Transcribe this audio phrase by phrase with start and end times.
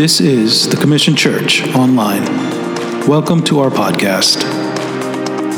[0.00, 2.24] This is the Commission Church Online.
[3.06, 4.38] Welcome to our podcast.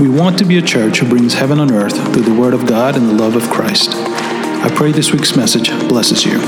[0.00, 2.66] We want to be a church who brings heaven on earth through the Word of
[2.66, 3.90] God and the love of Christ.
[3.94, 6.40] I pray this week's message blesses you.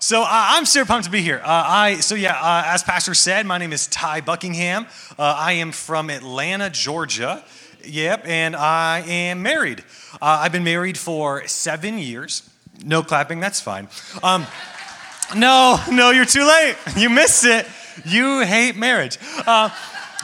[0.00, 1.40] So uh, I'm super pumped to be here.
[1.44, 4.88] Uh, I so yeah, uh, as Pastor said, my name is Ty Buckingham.
[5.16, 7.44] Uh, I am from Atlanta, Georgia.
[7.84, 9.84] Yep, and I am married.
[10.14, 12.48] Uh, I've been married for seven years.
[12.84, 13.88] No clapping, that's fine.
[14.22, 14.46] Um,
[15.36, 16.76] no, no, you're too late.
[16.96, 17.66] You missed it.
[18.04, 19.18] You hate marriage.
[19.46, 19.70] Uh,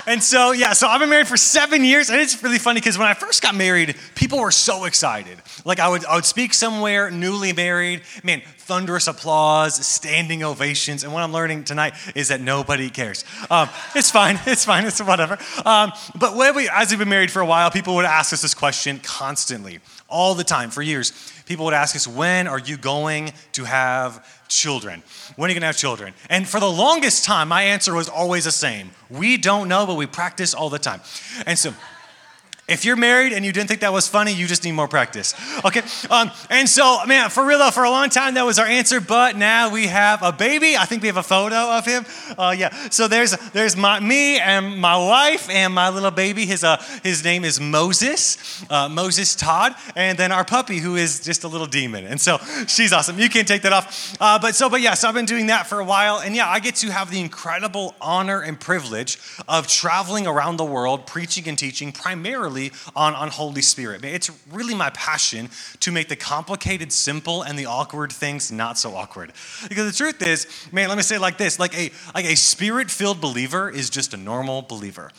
[0.06, 2.96] and so, yeah, so I've been married for seven years, and it's really funny because
[2.96, 5.38] when I first got married, people were so excited.
[5.66, 11.12] Like I would, I would speak somewhere, newly married, man, thunderous applause, standing ovations, and
[11.12, 13.24] what I'm learning tonight is that nobody cares.
[13.50, 15.36] Um, it's fine, it's fine, it's whatever.
[15.66, 18.40] Um, but when we, as we've been married for a while, people would ask us
[18.40, 21.12] this question constantly, all the time, for years.
[21.48, 25.02] People would ask us, when are you going to have children?
[25.36, 26.12] When are you going to have children?
[26.28, 28.90] And for the longest time, my answer was always the same.
[29.08, 31.00] We don't know, but we practice all the time.
[31.46, 31.72] And so,
[32.68, 35.34] if you're married and you didn't think that was funny, you just need more practice.
[35.64, 35.82] Okay?
[36.10, 39.00] Um, and so, man, for real though, for a long time that was our answer,
[39.00, 40.76] but now we have a baby.
[40.76, 42.04] I think we have a photo of him.
[42.36, 42.68] Uh, yeah.
[42.90, 46.44] So there's there's my, me and my wife and my little baby.
[46.44, 51.20] His, uh, his name is Moses, uh, Moses Todd, and then our puppy who is
[51.20, 52.04] just a little demon.
[52.04, 53.18] And so she's awesome.
[53.18, 54.16] You can take that off.
[54.20, 56.18] Uh, but so, but yeah, so I've been doing that for a while.
[56.18, 60.66] And yeah, I get to have the incredible honor and privilege of traveling around the
[60.66, 62.57] world, preaching and teaching primarily
[62.94, 64.04] on, on Holy Spirit.
[64.04, 65.50] It's really my passion
[65.80, 69.32] to make the complicated simple and the awkward things not so awkward.
[69.68, 72.36] Because the truth is, man, let me say it like this like a, like a
[72.36, 75.10] spirit filled believer is just a normal believer.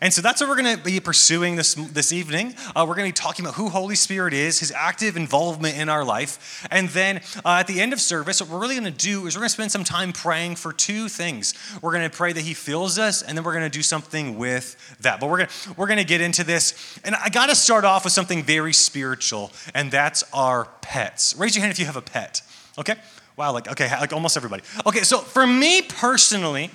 [0.00, 2.54] And so that's what we're going to be pursuing this, this evening.
[2.74, 5.88] Uh, we're going to be talking about who Holy Spirit is, his active involvement in
[5.88, 6.66] our life.
[6.70, 9.36] And then uh, at the end of service, what we're really going to do is
[9.36, 11.54] we're going to spend some time praying for two things.
[11.82, 14.38] We're going to pray that he fills us, and then we're going to do something
[14.38, 15.20] with that.
[15.20, 16.98] But we're going we're going to get into this.
[17.04, 21.34] And I got to start off with something very spiritual, and that's our pets.
[21.36, 22.42] Raise your hand if you have a pet,
[22.78, 22.96] okay?
[23.36, 24.62] Wow, like, okay, like almost everybody.
[24.86, 26.70] Okay, so for me personally,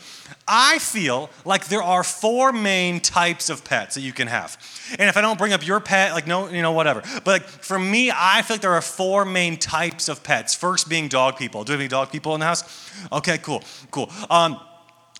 [0.47, 4.57] I feel like there are four main types of pets that you can have.
[4.99, 7.01] And if I don't bring up your pet, like, no, you know, whatever.
[7.23, 10.53] But like, for me, I feel like there are four main types of pets.
[10.53, 11.63] First being dog people.
[11.63, 12.91] Do we have any dog people in the house?
[13.11, 14.11] Okay, cool, cool.
[14.29, 14.59] Um,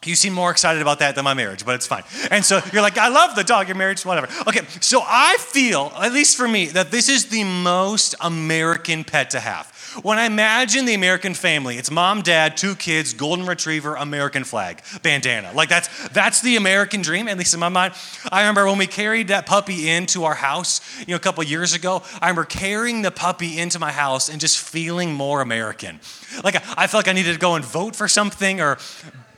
[0.05, 2.03] you seem more excited about that than my marriage, but it's fine.
[2.31, 4.27] And so you're like, I love the dog, your marriage, whatever.
[4.47, 9.29] Okay, so I feel, at least for me, that this is the most American pet
[9.31, 9.70] to have.
[10.03, 14.81] When I imagine the American family, it's mom, dad, two kids, golden retriever, American flag,
[15.03, 15.51] bandana.
[15.53, 17.93] Like that's that's the American dream, at least in my mind.
[18.31, 21.73] I remember when we carried that puppy into our house, you know, a couple years
[21.73, 22.03] ago.
[22.21, 25.99] I remember carrying the puppy into my house and just feeling more American.
[26.43, 28.77] Like I felt like I needed to go and vote for something or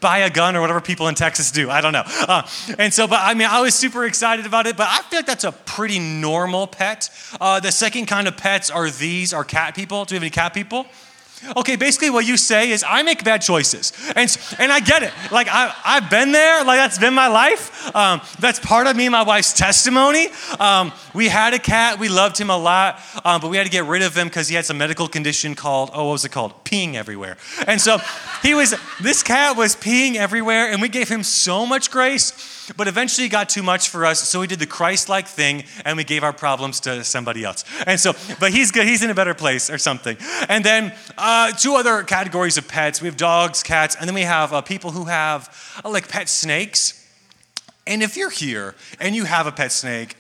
[0.04, 1.72] buy a gun or whatever people in Texas do.
[1.72, 2.04] I don't know.
[2.06, 2.48] Uh,
[2.78, 5.26] and so, but I mean, I was super excited about it, but I feel like
[5.26, 7.10] that's a pretty normal pet.
[7.40, 10.06] Uh, the second kind of pets are these, are cat people.
[10.06, 10.86] Do we have any cat people?
[11.58, 13.94] Okay, basically what you say is I make bad choices.
[14.16, 15.12] And, and I get it.
[15.32, 17.96] Like I, I've been there, like that's been my life.
[17.96, 20.30] Um, that's part of me and my wife's testimony.
[20.60, 23.72] Um, we had a cat, we loved him a lot, um, but we had to
[23.72, 26.30] get rid of him because he had some medical condition called, oh, what was it
[26.30, 26.64] called?
[26.64, 27.38] Peeing everywhere.
[27.68, 28.00] And so
[28.42, 32.88] he was, this cat was peeing everywhere and we gave him so much grace but
[32.88, 35.98] eventually it got too much for us, so we did the Christ like thing and
[35.98, 37.66] we gave our problems to somebody else.
[37.86, 40.18] And so, but he's good, he's in a better place or something.
[40.50, 44.22] And then uh, two other categories of pets we have dogs, cats, and then we
[44.22, 47.00] have uh, people who have uh, like pet snakes.
[47.86, 50.16] And if you're here and you have a pet snake,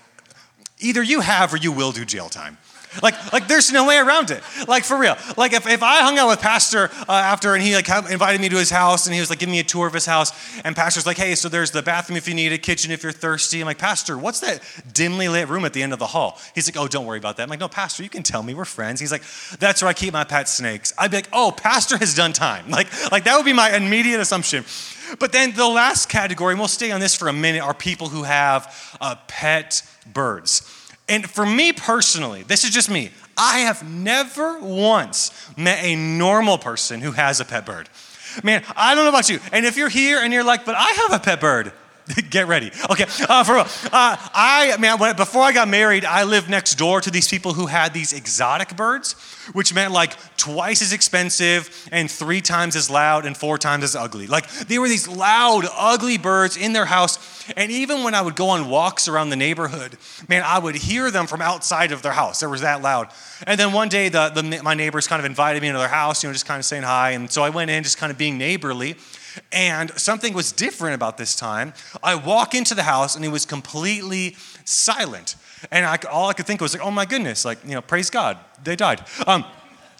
[0.79, 2.57] either you have or you will do jail time.
[3.01, 4.41] Like, like there's no way around it.
[4.67, 5.15] Like for real.
[5.37, 8.49] Like if, if I hung out with Pastor uh, after and he like invited me
[8.49, 10.31] to his house and he was like giving me a tour of his house
[10.63, 13.11] and Pastor's like, hey, so there's the bathroom if you need a kitchen if you're
[13.11, 13.61] thirsty.
[13.61, 14.61] I'm like, Pastor, what's that
[14.93, 16.39] dimly lit room at the end of the hall?
[16.53, 17.43] He's like, oh, don't worry about that.
[17.43, 18.99] I'm like, no, Pastor, you can tell me we're friends.
[18.99, 19.23] He's like,
[19.59, 20.93] that's where I keep my pet snakes.
[20.97, 22.69] I'd be like, oh, Pastor has done time.
[22.69, 24.65] Like, like that would be my immediate assumption.
[25.19, 28.09] But then the last category, and we'll stay on this for a minute, are people
[28.09, 30.82] who have uh, pet birds.
[31.09, 36.57] And for me personally, this is just me, I have never once met a normal
[36.57, 37.89] person who has a pet bird.
[38.43, 39.39] Man, I don't know about you.
[39.51, 41.71] And if you're here and you're like, but I have a pet bird,
[42.29, 42.71] Get ready.
[42.89, 43.67] Okay, uh, for real.
[43.85, 47.67] Uh, I man, before I got married, I lived next door to these people who
[47.67, 49.13] had these exotic birds,
[49.53, 53.95] which meant like twice as expensive and three times as loud and four times as
[53.95, 54.27] ugly.
[54.27, 58.35] Like they were these loud, ugly birds in their house, and even when I would
[58.35, 59.97] go on walks around the neighborhood,
[60.27, 62.41] man, I would hear them from outside of their house.
[62.41, 63.09] They was that loud.
[63.47, 66.21] And then one day, the, the my neighbors kind of invited me into their house,
[66.21, 68.17] you know, just kind of saying hi, and so I went in, just kind of
[68.17, 68.97] being neighborly.
[69.51, 71.73] And something was different about this time.
[72.01, 74.35] I walk into the house and it was completely
[74.65, 75.35] silent.
[75.71, 78.09] And I, all I could think was like, oh my goodness, like, you know, praise
[78.09, 79.03] God, they died.
[79.27, 79.45] Um,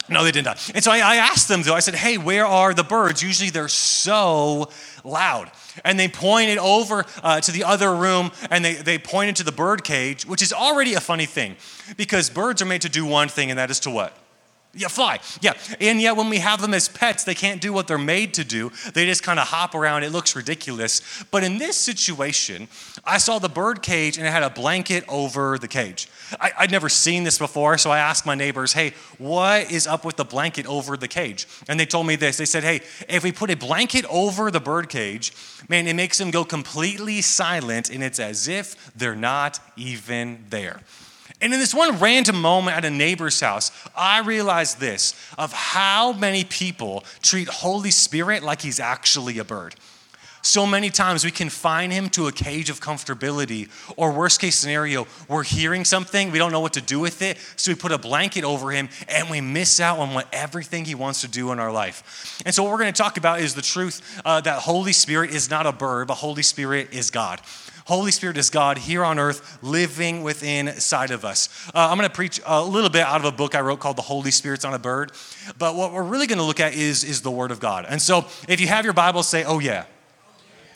[0.10, 0.58] no, they didn't die.
[0.76, 3.24] And so I, I asked them though, I said, hey, where are the birds?
[3.24, 4.70] Usually they're so
[5.06, 5.50] loud.
[5.86, 9.54] And they pointed over uh, to the other room and they, they pointed to the
[9.54, 11.56] bird cage, which is already a funny thing
[11.96, 14.18] because birds are made to do one thing, and that is to what?
[14.76, 15.20] Yeah, fly.
[15.40, 15.54] Yeah.
[15.80, 18.44] And yet, when we have them as pets, they can't do what they're made to
[18.44, 18.72] do.
[18.96, 20.02] They just kind of hop around.
[20.02, 21.24] It looks ridiculous.
[21.30, 22.68] But in this situation,
[23.06, 26.08] I saw the bird cage and it had a blanket over the cage.
[26.42, 30.04] I, would never seen this before, so I asked my neighbors, hey, what is up
[30.04, 31.48] with the blanket over the cage?
[31.70, 32.38] And they told me this.
[32.38, 35.34] They said, hey, if we put a blanket over the bird cage,
[35.70, 40.82] man, it makes them go completely silent and it's as if they're not even there.
[41.44, 46.14] And in this one random moment at a neighbor's house, I realized this of how
[46.14, 49.76] many people treat Holy Spirit like he's actually a bird.
[50.42, 55.06] So many times we confine him to a cage of comfortability, or worst case scenario,
[55.28, 57.98] we're hearing something, we don't know what to do with it, so we put a
[57.98, 61.60] blanket over him and we miss out on what everything he wants to do in
[61.60, 62.42] our life.
[62.46, 65.32] And so, what we're going to talk about is the truth uh, that Holy Spirit
[65.32, 67.42] is not a bird, but Holy Spirit is God.
[67.86, 71.50] Holy Spirit is God here on earth living within inside of us.
[71.74, 73.98] Uh, I'm going to preach a little bit out of a book I wrote called
[73.98, 75.12] The Holy Spirit's Not a Bird.
[75.58, 77.86] But what we're really going to look at is, is the Word of God.
[77.88, 79.86] And so if you have your Bible, say, oh, yeah.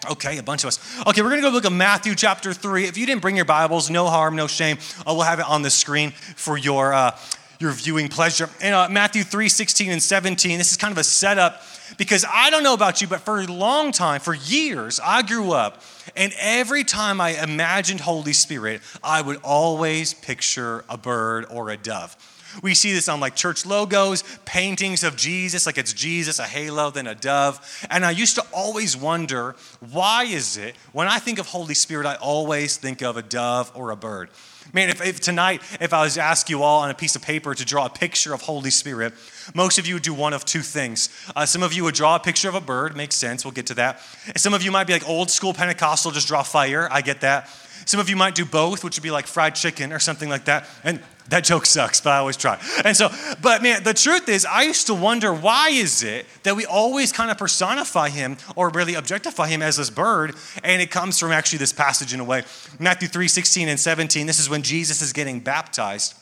[0.09, 0.99] Okay, a bunch of us.
[1.07, 2.85] Okay, we're going to go look at Matthew chapter 3.
[2.85, 4.77] If you didn't bring your Bibles, no harm, no shame.
[4.99, 7.17] Uh, we'll have it on the screen for your, uh,
[7.59, 8.49] your viewing pleasure.
[8.61, 11.63] In uh, Matthew 3 16 and 17, this is kind of a setup
[11.97, 15.51] because I don't know about you, but for a long time, for years, I grew
[15.51, 15.81] up,
[16.15, 21.77] and every time I imagined Holy Spirit, I would always picture a bird or a
[21.77, 22.15] dove.
[22.61, 26.89] We see this on like church logos, paintings of Jesus, like it's Jesus, a halo,
[26.89, 27.85] then a dove.
[27.89, 29.55] And I used to always wonder,
[29.91, 33.71] why is it when I think of Holy Spirit, I always think of a dove
[33.75, 34.29] or a bird?
[34.73, 37.21] Man, if, if, tonight, if I was to ask you all on a piece of
[37.21, 39.13] paper to draw a picture of Holy Spirit,
[39.53, 41.09] most of you would do one of two things.
[41.35, 43.67] Uh, some of you would draw a picture of a bird, makes sense, we'll get
[43.67, 43.99] to that.
[44.35, 47.49] Some of you might be like old school Pentecostal, just draw fire, I get that.
[47.85, 50.45] Some of you might do both, which would be like fried chicken or something like
[50.45, 50.67] that.
[50.83, 52.59] And that joke sucks, but I always try.
[52.83, 53.09] And so,
[53.41, 57.11] but man, the truth is, I used to wonder why is it that we always
[57.11, 60.35] kind of personify him or really objectify him as this bird?
[60.63, 62.43] And it comes from actually this passage in a way.
[62.79, 66.13] Matthew 3 16 and 17, this is when Jesus is getting baptized.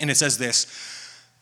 [0.00, 0.66] And it says this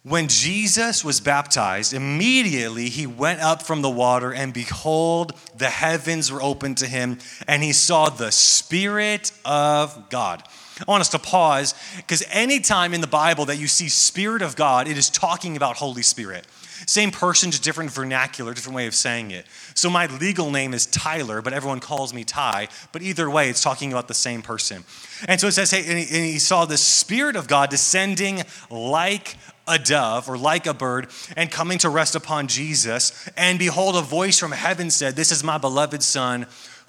[0.04, 6.32] When Jesus was baptized, immediately he went up from the water, and behold, the heavens
[6.32, 10.42] were opened to him, and he saw the Spirit of God
[10.80, 14.56] I want us to pause because anytime in the Bible that you see Spirit of
[14.56, 16.46] God, it is talking about Holy Spirit.
[16.86, 19.46] Same person, just different vernacular, different way of saying it.
[19.74, 22.68] So my legal name is Tyler, but everyone calls me Ty.
[22.92, 24.84] But either way, it's talking about the same person.
[25.28, 29.36] And so it says, hey, and he, saw the Spirit of God descending like
[29.68, 33.28] a dove or like a bird and coming to rest upon Jesus.
[33.36, 36.46] And behold, a voice from heaven said, This is my beloved Son,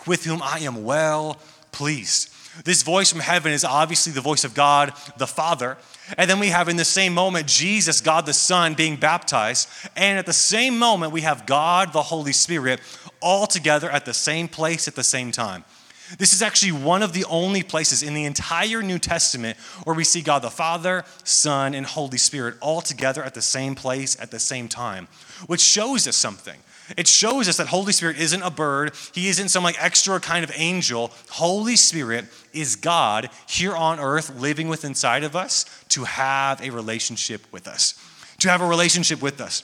[0.07, 1.39] with whom I am well
[1.71, 2.32] pleased.
[2.65, 5.77] This voice from heaven is obviously the voice of God the Father.
[6.17, 9.69] And then we have in the same moment Jesus, God the Son, being baptized.
[9.95, 12.79] And at the same moment, we have God the Holy Spirit
[13.21, 15.63] all together at the same place at the same time.
[16.19, 20.03] This is actually one of the only places in the entire New Testament where we
[20.03, 24.29] see God the Father, Son, and Holy Spirit all together at the same place at
[24.29, 25.07] the same time,
[25.47, 26.59] which shows us something.
[26.97, 30.43] It shows us that Holy Spirit isn't a bird, He isn't some like extra kind
[30.43, 31.11] of angel.
[31.29, 36.71] Holy Spirit is God here on earth living with inside of us to have a
[36.71, 37.95] relationship with us.
[38.39, 39.63] To have a relationship with us.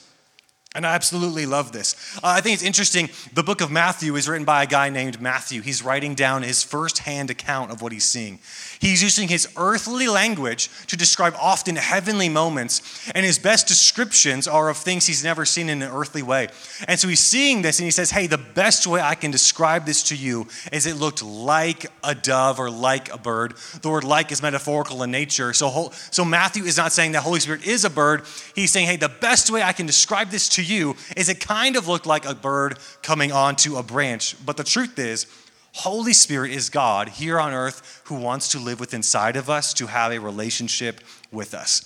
[0.76, 2.16] And I absolutely love this.
[2.18, 3.08] Uh, I think it's interesting.
[3.34, 5.62] The book of Matthew is written by a guy named Matthew.
[5.62, 8.38] He's writing down his firsthand account of what he's seeing.
[8.78, 14.68] He's using his earthly language to describe often heavenly moments, and his best descriptions are
[14.68, 16.46] of things he's never seen in an earthly way.
[16.86, 19.86] And so he's seeing this and he says, Hey, the best way I can describe
[19.86, 23.54] this to you is it looked like a dove or like a bird.
[23.82, 25.52] The word like is metaphorical in nature.
[25.52, 28.22] So, so Matthew is not saying that Holy Spirit is a bird.
[28.54, 31.76] He's saying, Hey, the best way I can describe this to you is it kind
[31.76, 34.36] of looked like a bird coming onto a branch.
[34.44, 35.26] But the truth is,
[35.72, 39.72] Holy Spirit is God here on earth who wants to live within inside of us
[39.74, 41.00] to have a relationship
[41.30, 41.84] with us.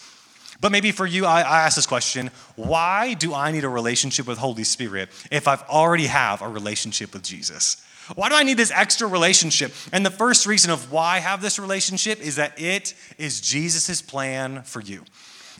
[0.61, 4.27] But maybe for you, I, I ask this question why do I need a relationship
[4.27, 7.85] with Holy Spirit if I've already have a relationship with Jesus?
[8.15, 9.73] Why do I need this extra relationship?
[9.93, 14.03] And the first reason of why I have this relationship is that it is Jesus'
[14.03, 15.05] plan for you.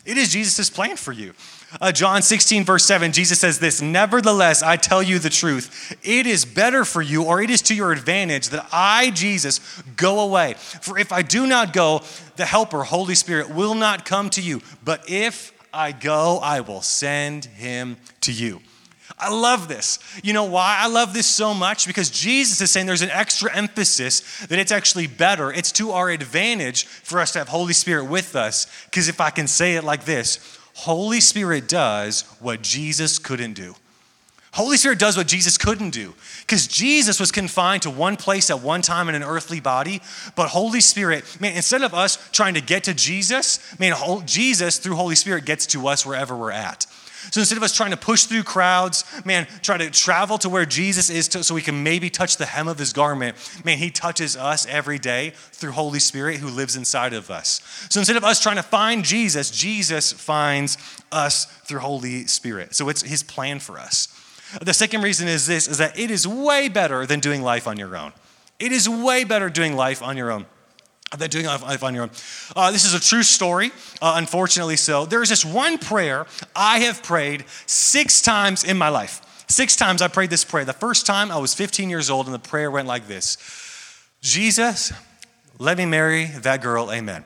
[0.05, 1.33] It is Jesus' plan for you.
[1.81, 5.97] Uh, John 16, verse 7, Jesus says this Nevertheless, I tell you the truth.
[6.03, 9.59] It is better for you, or it is to your advantage, that I, Jesus,
[9.97, 10.53] go away.
[10.53, 12.01] For if I do not go,
[12.37, 14.61] the Helper, Holy Spirit, will not come to you.
[14.83, 18.61] But if I go, I will send him to you.
[19.17, 19.99] I love this.
[20.23, 21.87] You know why I love this so much?
[21.87, 25.51] Because Jesus is saying there's an extra emphasis that it's actually better.
[25.51, 28.67] It's to our advantage for us to have Holy Spirit with us.
[28.85, 33.75] Because if I can say it like this, Holy Spirit does what Jesus couldn't do.
[34.51, 36.13] Holy Spirit does what Jesus couldn't do.
[36.41, 40.01] Because Jesus was confined to one place at one time in an earthly body.
[40.35, 43.93] But Holy Spirit, man, instead of us trying to get to Jesus, man,
[44.25, 46.87] Jesus through Holy Spirit gets to us wherever we're at.
[47.31, 50.65] So instead of us trying to push through crowds, man, try to travel to where
[50.65, 53.89] Jesus is to, so we can maybe touch the hem of his garment, man, he
[53.89, 57.61] touches us every day through Holy Spirit who lives inside of us.
[57.89, 60.77] So instead of us trying to find Jesus, Jesus finds
[61.11, 62.75] us through Holy Spirit.
[62.75, 64.07] So it's his plan for us.
[64.61, 67.77] The second reason is this is that it is way better than doing life on
[67.77, 68.13] your own.
[68.59, 70.45] It is way better doing life on your own
[71.17, 72.11] than doing life on your own.
[72.55, 73.71] Uh, this is a true story,
[74.01, 75.05] uh, unfortunately so.
[75.05, 79.21] There is this one prayer I have prayed six times in my life.
[79.47, 80.65] Six times I prayed this prayer.
[80.65, 83.37] The first time I was 15 years old, and the prayer went like this
[84.21, 84.91] Jesus,
[85.59, 87.23] let me marry that girl, amen.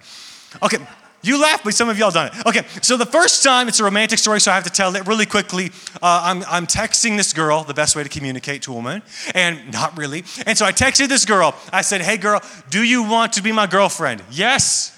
[0.62, 0.78] Okay,
[1.22, 2.46] you laugh, but some of y'all done it.
[2.46, 5.06] Okay, so the first time, it's a romantic story, so I have to tell it
[5.06, 5.72] really quickly.
[6.02, 9.02] Uh, I'm, I'm texting this girl, the best way to communicate to a woman,
[9.36, 10.24] and not really.
[10.46, 11.56] And so I texted this girl.
[11.74, 14.24] I said, Hey, girl, do you want to be my girlfriend?
[14.32, 14.98] Yes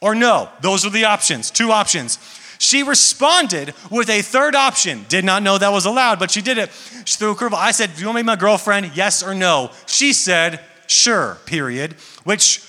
[0.00, 0.50] or no?
[0.60, 2.18] Those are the options, two options.
[2.58, 5.04] She responded with a third option.
[5.08, 6.70] Did not know that was allowed, but she did it.
[7.04, 7.54] She threw a curveball.
[7.54, 8.92] I said, Do you want to be my girlfriend?
[8.94, 9.70] Yes or no?
[9.86, 12.64] She said, Sure, period, which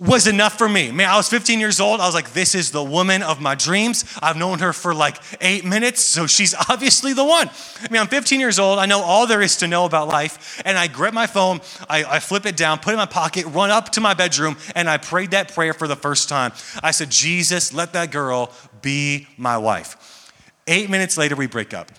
[0.00, 0.90] was enough for me.
[0.90, 2.00] Man, I was 15 years old.
[2.00, 4.06] I was like, this is the woman of my dreams.
[4.22, 7.50] I've known her for like eight minutes, so she's obviously the one.
[7.82, 8.78] I mean, I'm 15 years old.
[8.78, 10.62] I know all there is to know about life.
[10.64, 13.44] And I grab my phone, I, I flip it down, put it in my pocket,
[13.46, 16.52] run up to my bedroom, and I prayed that prayer for the first time.
[16.82, 20.32] I said, Jesus, let that girl be my wife.
[20.66, 21.90] Eight minutes later, we break up.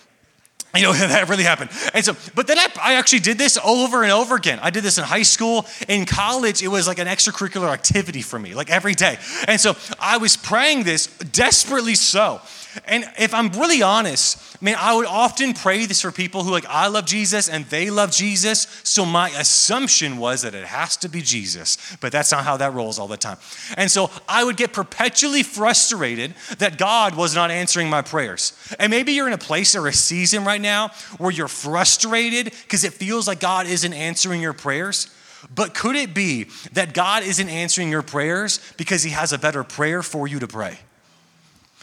[0.74, 1.70] You know, that really happened.
[1.92, 4.58] And so, but then I, I, actually did this over and over again.
[4.62, 5.66] I did this in high school.
[5.88, 9.18] In college, it was like an extracurricular activity for me, like every day.
[9.46, 12.40] And so I was praying this desperately so.
[12.86, 16.66] And if I'm really honest, man, I would often pray this for people who like
[16.66, 18.66] I love Jesus and they love Jesus.
[18.82, 22.72] So my assumption was that it has to be Jesus, but that's not how that
[22.72, 23.38] rolls all the time.
[23.76, 28.52] And so I would get perpetually frustrated that God was not answering my prayers.
[28.78, 30.88] And maybe you're in a place or a season right now
[31.18, 35.10] where you're frustrated because it feels like God isn't answering your prayers.
[35.54, 39.64] But could it be that God isn't answering your prayers because He has a better
[39.64, 40.78] prayer for you to pray?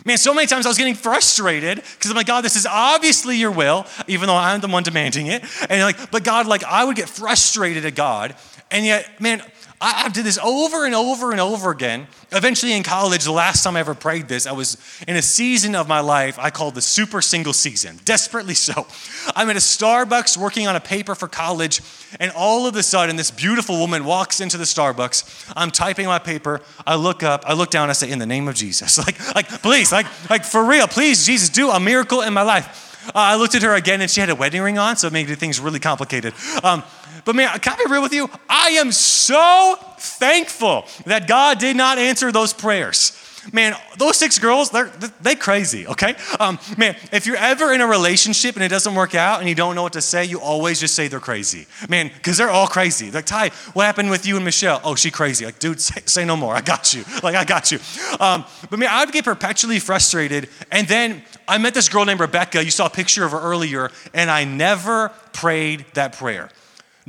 [0.06, 3.38] Man, so many times I was getting frustrated because I'm like, God, this is obviously
[3.38, 5.44] your will, even though I'm the one demanding it.
[5.70, 8.36] And like, but God, like, I would get frustrated at God.
[8.72, 9.42] And yet, man,
[9.82, 12.08] I, I did this over and over and over again.
[12.32, 15.76] Eventually, in college, the last time I ever prayed this, I was in a season
[15.76, 18.88] of my life I called the super single season, desperately so.
[19.36, 21.82] I'm at a Starbucks working on a paper for college,
[22.20, 25.54] and all of a sudden, this beautiful woman walks into the Starbucks.
[25.56, 26.62] I'm typing my paper.
[26.86, 29.00] I look up, I look down, I say, In the name of Jesus.
[29.10, 32.90] Like, like please, like, like for real, please, Jesus, do a miracle in my life.
[33.08, 35.14] Uh, I looked at her again and she had a wedding ring on, so it
[35.14, 36.34] made things really complicated.
[36.64, 36.84] Um,
[37.26, 38.30] but man, can I be real with you?
[38.48, 43.16] I am so thankful that God did not answer those prayers.
[43.54, 46.16] Man, those six girls, they're they crazy, okay?
[46.40, 49.56] Um, man, if you're ever in a relationship and it doesn't work out and you
[49.56, 51.66] don't know what to say, you always just say they're crazy.
[51.88, 53.12] Man, because they're all crazy.
[53.12, 54.82] Like, Ty, what happened with you and Michelle?
[54.84, 55.46] Oh, she crazy.
[55.46, 56.54] Like, dude, say, say no more.
[56.54, 57.04] I got you.
[57.24, 57.80] Like, I got you.
[58.20, 60.50] Um, but man, I would get perpetually frustrated.
[60.72, 62.64] And then I met this girl named Rebecca.
[62.64, 66.50] You saw a picture of her earlier, and I never prayed that prayer.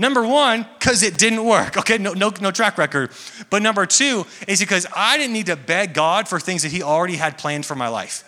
[0.01, 1.77] Number one, because it didn't work.
[1.77, 3.11] Okay, no, no, no track record.
[3.51, 6.83] But number two is because I didn't need to beg God for things that He
[6.83, 8.25] already had planned for my life.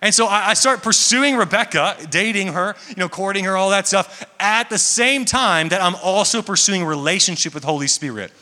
[0.00, 3.86] And so I, I start pursuing Rebecca, dating her, you know, courting her, all that
[3.86, 8.32] stuff, at the same time that I'm also pursuing relationship with Holy Spirit.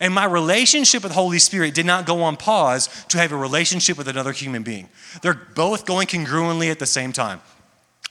[0.00, 3.98] And my relationship with Holy Spirit did not go on pause to have a relationship
[3.98, 4.88] with another human being.
[5.20, 7.42] They're both going congruently at the same time.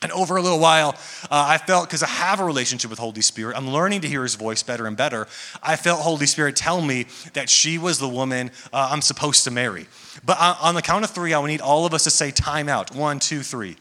[0.04, 0.90] And over a little while,
[1.24, 4.22] uh, I felt, because I have a relationship with Holy Spirit, I'm learning to hear
[4.24, 5.28] his voice better and better.
[5.64, 9.52] I felt Holy Spirit tell me that she was the woman uh, I'm supposed to
[9.52, 9.88] marry.
[10.26, 12.32] But uh, on the count of three, I would need all of us to say
[12.32, 12.94] time out.
[12.94, 13.78] One, two, three.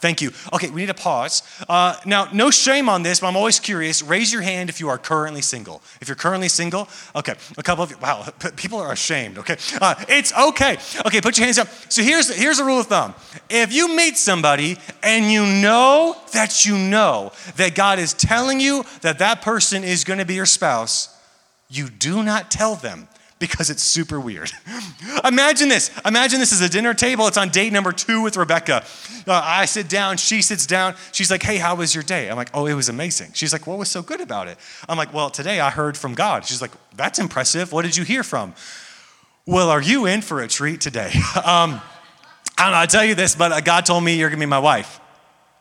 [0.00, 0.30] Thank you.
[0.52, 1.42] Okay, we need to pause.
[1.68, 4.02] Uh, now, no shame on this, but I'm always curious.
[4.02, 5.82] Raise your hand if you are currently single.
[6.00, 7.34] If you're currently single, okay.
[7.56, 8.26] A couple of you, wow,
[8.56, 9.38] people are ashamed.
[9.38, 10.78] Okay, uh, it's okay.
[11.06, 11.68] Okay, put your hands up.
[11.88, 13.14] So here's here's a rule of thumb.
[13.48, 18.84] If you meet somebody and you know that you know that God is telling you
[19.00, 21.16] that that person is to be your spouse,
[21.68, 24.50] you do not tell them because it's super weird.
[25.24, 25.90] Imagine this.
[26.04, 27.26] Imagine this is a dinner table.
[27.26, 28.84] It's on date number two with Rebecca.
[29.26, 30.94] Uh, I sit down, she sits down.
[31.12, 32.30] She's like, Hey, how was your day?
[32.30, 33.32] I'm like, Oh, it was amazing.
[33.34, 34.58] She's like, What was so good about it?
[34.88, 36.46] I'm like, Well, today I heard from God.
[36.46, 37.72] She's like, That's impressive.
[37.72, 38.54] What did you hear from?
[39.44, 41.12] Well, are you in for a treat today?
[41.44, 41.80] um,
[42.58, 44.46] I don't know, I tell you this, but uh, God told me you're gonna be
[44.46, 44.98] my wife.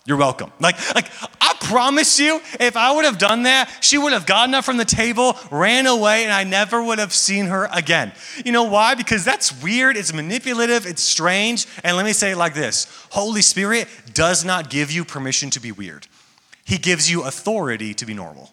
[0.05, 0.51] You're welcome.
[0.59, 1.09] Like, like
[1.41, 4.77] I promise you, if I would have done that, she would have gotten up from
[4.77, 8.11] the table, ran away, and I never would have seen her again.
[8.45, 8.93] You know why?
[8.93, 11.65] Because that's weird, it's manipulative, it's strange.
[11.83, 15.59] And let me say it like this Holy Spirit does not give you permission to
[15.59, 16.07] be weird,
[16.65, 18.51] He gives you authority to be normal.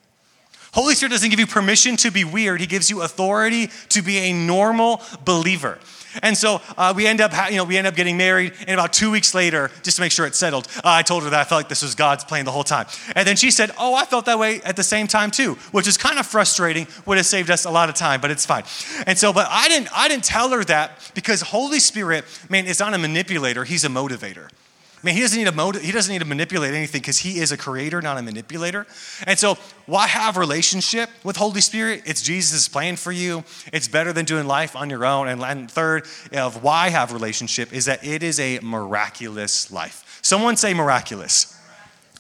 [0.73, 4.17] Holy Spirit doesn't give you permission to be weird, He gives you authority to be
[4.19, 5.79] a normal believer.
[6.23, 8.53] And so uh, we end up, you know, we end up getting married.
[8.61, 11.31] And about two weeks later, just to make sure it settled, uh, I told her
[11.31, 12.87] that I felt like this was God's plan the whole time.
[13.15, 15.87] And then she said, "Oh, I felt that way at the same time too," which
[15.87, 16.87] is kind of frustrating.
[17.07, 18.65] Would have saved us a lot of time, but it's fine.
[19.07, 22.81] And so, but I didn't, I didn't tell her that because Holy Spirit, man, is
[22.81, 23.65] not a manipulator.
[23.65, 24.49] He's a motivator.
[25.05, 27.57] Man, he doesn't need to he doesn't need to manipulate anything because he is a
[27.57, 28.87] creator, not a manipulator.
[29.27, 29.57] And so,
[29.87, 32.03] why have relationship with Holy Spirit?
[32.07, 33.43] It's Jesus' plan for you.
[33.73, 35.29] It's better than doing life on your own.
[35.29, 40.21] And, and third, of why have relationship is that it is a miraculous life.
[40.23, 41.59] Someone say miraculous.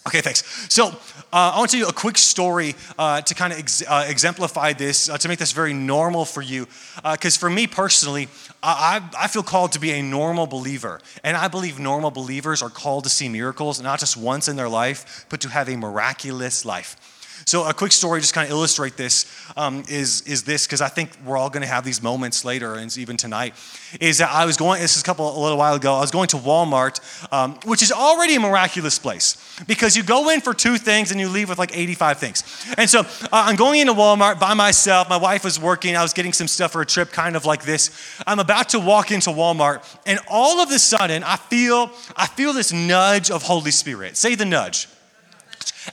[0.04, 0.42] Okay, thanks.
[0.68, 3.84] So uh, I want to tell you a quick story uh, to kind of ex-
[3.86, 6.66] uh, exemplify this, uh, to make this very normal for you.
[6.96, 8.28] Because uh, for me personally,
[8.64, 11.00] I, I feel called to be a normal believer.
[11.22, 14.68] And I believe normal believers are called to see miracles, not just once in their
[14.68, 16.96] life, but to have a miraculous life.
[17.44, 20.88] So, a quick story just kind of illustrate this um, is, is this, because I
[20.88, 23.54] think we're all going to have these moments later, and even tonight.
[24.00, 26.10] Is that I was going, this is a couple, a little while ago, I was
[26.10, 27.00] going to Walmart,
[27.32, 29.36] um, which is already a miraculous place
[29.66, 32.64] because you go in for two things and you leave with like 85 things.
[32.78, 35.08] And so, uh, I'm going into Walmart by myself.
[35.08, 37.64] My wife was working, I was getting some stuff for a trip, kind of like
[37.64, 37.90] this.
[38.26, 42.52] I'm about to walk into Walmart, and all of a sudden, I feel, I feel
[42.52, 44.16] this nudge of Holy Spirit.
[44.16, 44.88] Say the nudge.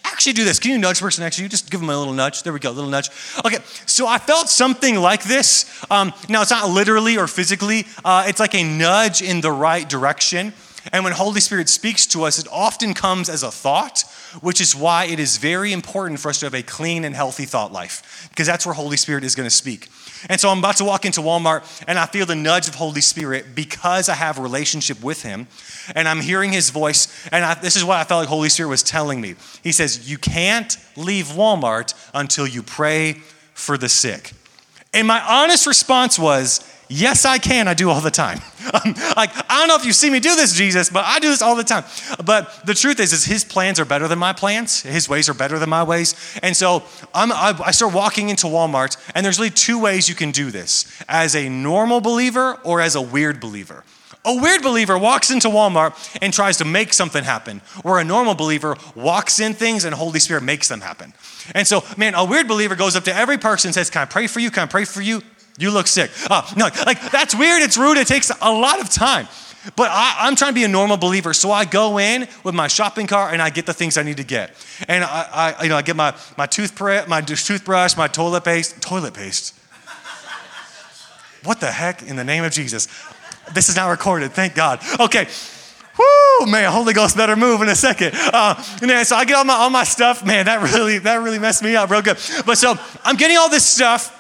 [0.04, 0.60] Actually, do this.
[0.60, 1.50] Can you nudge person next to you?
[1.50, 2.44] Just give them a little nudge.
[2.44, 3.10] There we go, A little nudge.
[3.44, 5.66] Okay, so I felt something like this.
[5.90, 9.88] Um, now, it's not literally or physically, uh, it's like a nudge in the right
[9.88, 10.54] direction.
[10.92, 14.04] And when Holy Spirit speaks to us, it often comes as a thought,
[14.42, 17.46] which is why it is very important for us to have a clean and healthy
[17.46, 19.90] thought life, because that's where Holy Spirit is going to speak.
[20.28, 23.02] And so I'm about to walk into Walmart and I feel the nudge of Holy
[23.02, 25.48] Spirit because I have a relationship with Him
[25.96, 27.08] and I'm hearing His voice.
[27.32, 29.36] And I, this is what I felt like Holy Spirit was telling me.
[29.64, 33.14] He says, You can't leave Walmart until you pray
[33.54, 34.34] for the sick.
[34.94, 37.68] And my honest response was, Yes, I can.
[37.68, 38.40] I do all the time.
[38.72, 41.30] Um, like, I don't know if you see me do this, Jesus, but I do
[41.30, 41.86] this all the time.
[42.24, 44.84] But the truth is, is his plans are better than my plans.
[44.84, 46.14] His ways are better than my ways.
[46.44, 50.30] And so I'm, I start walking into Walmart, and there's really two ways you can
[50.30, 53.84] do this as a normal believer or as a weird believer.
[54.24, 58.36] A weird believer walks into Walmart and tries to make something happen, where a normal
[58.36, 61.14] believer walks in things and Holy Spirit makes them happen.
[61.56, 64.06] And so, man, a weird believer goes up to every person and says, Can I
[64.06, 64.52] pray for you?
[64.52, 65.24] Can I pray for you?
[65.60, 66.10] You look sick.
[66.30, 67.62] Uh, no, like that's weird.
[67.62, 67.98] It's rude.
[67.98, 69.28] It takes a lot of time.
[69.76, 72.68] But I, am trying to be a normal believer, so I go in with my
[72.68, 74.56] shopping cart and I get the things I need to get.
[74.88, 78.82] And I, I you know, I get my my toothbrush, my toothbrush, my toilet paste,
[78.82, 79.54] toilet paste.
[81.44, 82.04] What the heck?
[82.04, 82.88] In the name of Jesus,
[83.54, 84.32] this is not recorded.
[84.32, 84.82] Thank God.
[85.00, 85.28] Okay.
[85.98, 88.14] Woo, man, Holy Ghost better move in a second.
[88.14, 90.26] Uh, and so I get all my all my stuff.
[90.26, 92.18] Man, that really that really messed me up real good.
[92.46, 94.16] But so I'm getting all this stuff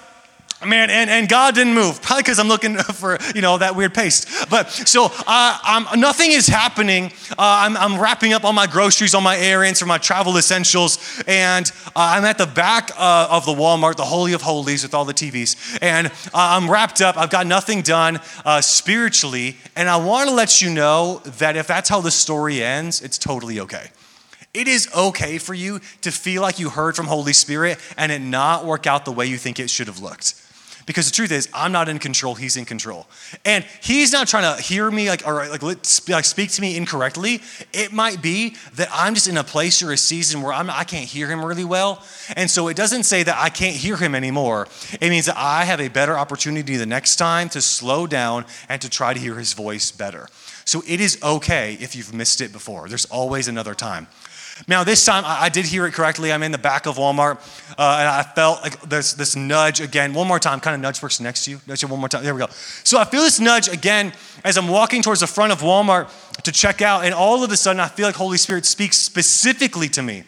[0.65, 3.93] Man, and, and God didn't move, probably because I'm looking for, you know, that weird
[3.93, 4.49] paste.
[4.49, 7.13] But so uh, nothing is happening.
[7.31, 11.23] Uh, I'm, I'm, wrapping up all my groceries, all my errands for my travel essentials.
[11.27, 14.93] And uh, I'm at the back uh, of the Walmart, the Holy of Holies with
[14.93, 15.79] all the TVs.
[15.81, 17.15] And uh, I'm wrapped up.
[17.17, 19.55] I've got nothing done uh, spiritually.
[19.77, 23.17] And I want to let you know that if that's how the story ends, it's
[23.17, 23.91] totally okay.
[24.53, 28.19] It is okay for you to feel like you heard from Holy Spirit and it
[28.19, 30.33] not work out the way you think it should have looked.
[30.89, 33.05] Because the truth is, I'm not in control, he's in control.
[33.45, 35.85] And he's not trying to hear me like, or like, like
[36.25, 37.43] speak to me incorrectly.
[37.71, 40.83] It might be that I'm just in a place or a season where I'm, I
[40.85, 42.03] can't hear him really well.
[42.35, 44.67] And so it doesn't say that I can't hear him anymore.
[44.99, 48.81] It means that I have a better opportunity the next time to slow down and
[48.81, 50.27] to try to hear his voice better.
[50.65, 52.89] So it is okay if you've missed it before.
[52.89, 54.07] There's always another time.
[54.67, 56.31] Now, this time I, did hear it correctly.
[56.31, 57.37] I'm in the back of Walmart,
[57.77, 60.13] uh, and I felt like this, this nudge again.
[60.13, 61.61] One more time, kind of nudge works next to you.
[61.65, 62.23] Nudge it one more time.
[62.23, 62.47] There we go.
[62.83, 66.09] So I feel this nudge again as I'm walking towards the front of Walmart
[66.43, 69.89] to check out, and all of a sudden I feel like Holy Spirit speaks specifically
[69.89, 70.23] to me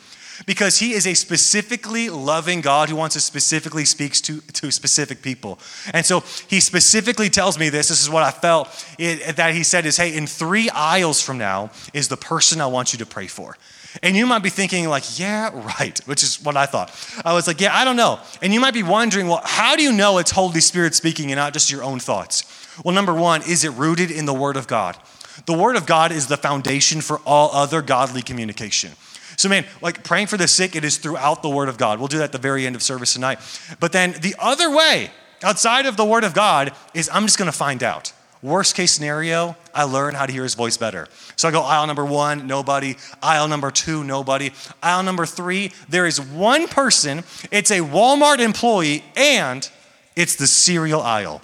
[0.45, 5.21] because he is a specifically loving God who wants to specifically speaks to, to specific
[5.21, 5.59] people.
[5.93, 7.89] And so he specifically tells me this.
[7.89, 8.67] This is what I felt
[8.97, 12.67] it, that he said is, hey, in three aisles from now is the person I
[12.67, 13.57] want you to pray for.
[14.01, 15.49] And you might be thinking, like, yeah,
[15.79, 16.91] right, which is what I thought.
[17.25, 18.19] I was like, yeah, I don't know.
[18.41, 21.37] And you might be wondering, well, how do you know it's Holy Spirit speaking and
[21.37, 22.45] not just your own thoughts?
[22.83, 24.97] Well, number one, is it rooted in the Word of God?
[25.45, 28.91] The Word of God is the foundation for all other godly communication.
[29.37, 31.99] So, man, like praying for the sick, it is throughout the Word of God.
[31.99, 33.39] We'll do that at the very end of service tonight.
[33.79, 35.11] But then the other way,
[35.43, 38.13] outside of the Word of God, is I'm just gonna find out.
[38.43, 41.07] Worst case scenario, I learn how to hear his voice better.
[41.35, 42.95] So I go aisle number one, nobody.
[43.21, 44.51] Aisle number two, nobody.
[44.81, 49.69] Aisle number three, there is one person, it's a Walmart employee, and
[50.15, 51.41] it's the cereal aisle.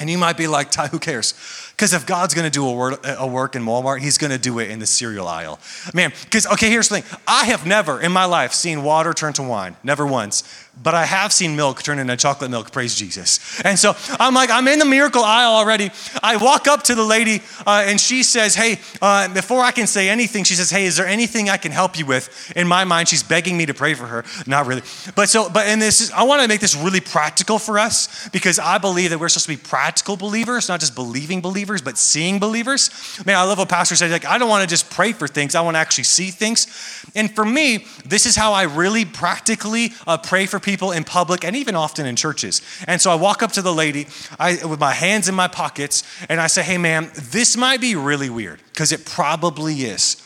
[0.00, 1.34] And you might be like, Ty, who cares?
[1.70, 4.70] Because if God's gonna do a, word, a work in Walmart, He's gonna do it
[4.70, 5.60] in the cereal aisle.
[5.92, 9.34] Man, because, okay, here's the thing I have never in my life seen water turn
[9.34, 10.42] to wine, never once
[10.82, 13.60] but I have seen milk turn into chocolate milk, praise Jesus.
[13.64, 15.90] And so I'm like, I'm in the miracle aisle already.
[16.22, 19.86] I walk up to the lady uh, and she says, Hey, uh, before I can
[19.86, 22.52] say anything, she says, Hey, is there anything I can help you with?
[22.56, 24.24] In my mind, she's begging me to pray for her.
[24.46, 24.82] Not really.
[25.14, 28.58] But so, but in this, I want to make this really practical for us because
[28.58, 32.38] I believe that we're supposed to be practical believers, not just believing believers, but seeing
[32.38, 32.90] believers.
[33.24, 34.10] Man, I love what Pastor said.
[34.10, 36.66] Like, I don't want to just pray for things, I want to actually see things.
[37.14, 41.44] And for me, this is how I really practically uh, pray for people in public
[41.44, 42.62] and even often in churches.
[42.88, 46.02] And so I walk up to the lady I, with my hands in my pockets
[46.28, 50.16] and I say, hey, ma'am, this might be really weird because it probably is.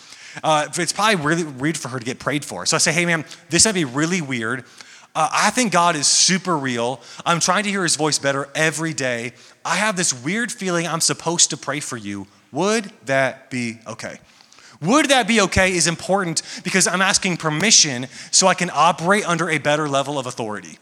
[0.42, 2.64] Uh, it's probably really weird for her to get prayed for.
[2.64, 4.64] So I say, hey, ma'am, this might be really weird.
[5.14, 7.00] Uh, I think God is super real.
[7.26, 9.32] I'm trying to hear his voice better every day.
[9.64, 12.28] I have this weird feeling I'm supposed to pray for you.
[12.52, 14.18] Would that be okay?
[14.80, 19.50] Would that be okay is important because I'm asking permission so I can operate under
[19.50, 20.78] a better level of authority.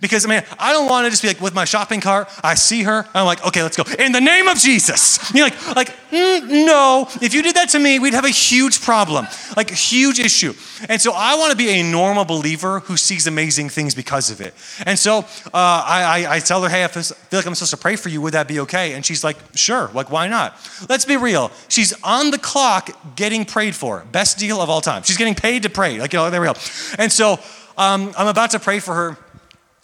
[0.00, 2.84] Because, man, I don't want to just be like with my shopping cart, I see
[2.84, 3.82] her, I'm like, okay, let's go.
[3.98, 5.18] In the name of Jesus.
[5.34, 7.08] You're like, like mm, no.
[7.20, 9.26] If you did that to me, we'd have a huge problem,
[9.56, 10.54] like a huge issue.
[10.88, 14.40] And so I want to be a normal believer who sees amazing things because of
[14.40, 14.54] it.
[14.86, 15.24] And so uh,
[15.54, 18.20] I, I, I, tell her, hey, I feel like I'm supposed to pray for you.
[18.20, 18.94] Would that be okay?
[18.94, 19.90] And she's like, sure.
[19.92, 20.56] Like, why not?
[20.88, 21.50] Let's be real.
[21.68, 24.04] She's on the clock getting prayed for.
[24.12, 25.02] Best deal of all time.
[25.02, 25.98] She's getting paid to pray.
[25.98, 26.54] Like, you know, there we go.
[26.98, 27.40] And so
[27.76, 29.18] um, I'm about to pray for her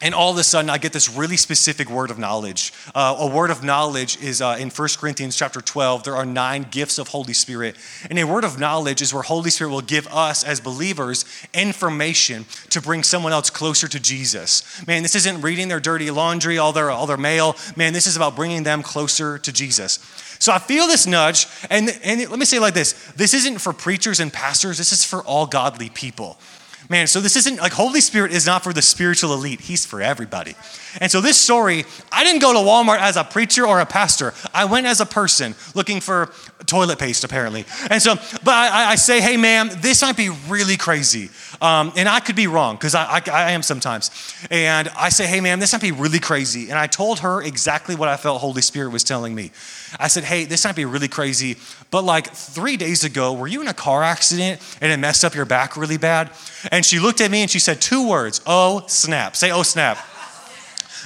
[0.03, 2.71] and all of a sudden, I get this really specific word of knowledge.
[2.95, 6.05] Uh, a word of knowledge is uh, in 1 Corinthians chapter 12.
[6.05, 7.77] There are nine gifts of Holy Spirit.
[8.11, 12.45] And a word of knowledge is where Holy Spirit will give us as believers information
[12.69, 14.87] to bring someone else closer to Jesus.
[14.87, 17.57] Man, this isn't reading their dirty laundry, all their, all their mail.
[17.75, 19.99] Man, this is about bringing them closer to Jesus.
[20.39, 21.47] So I feel this nudge.
[21.71, 24.93] And, and let me say it like this this isn't for preachers and pastors, this
[24.93, 26.39] is for all godly people.
[26.89, 30.01] Man, so this isn't like Holy Spirit is not for the spiritual elite, He's for
[30.01, 30.55] everybody.
[31.01, 34.33] And so this story, I didn't go to Walmart as a preacher or a pastor.
[34.55, 36.33] I went as a person looking for
[36.65, 37.65] toilet paste, apparently.
[37.91, 41.29] And so, but I, I say, hey, ma'am, this might be really crazy.
[41.61, 44.11] Um, and I could be wrong because I, I, I am sometimes.
[44.51, 46.71] And I say, hey, ma'am, this might be really crazy.
[46.71, 49.51] And I told her exactly what I felt Holy Spirit was telling me.
[49.99, 51.57] I said, hey, this might be really crazy,
[51.91, 55.35] but like three days ago, were you in a car accident and it messed up
[55.35, 56.31] your back really bad?
[56.71, 59.37] And she looked at me and she said two words, oh, snap.
[59.37, 59.99] Say, oh, snap.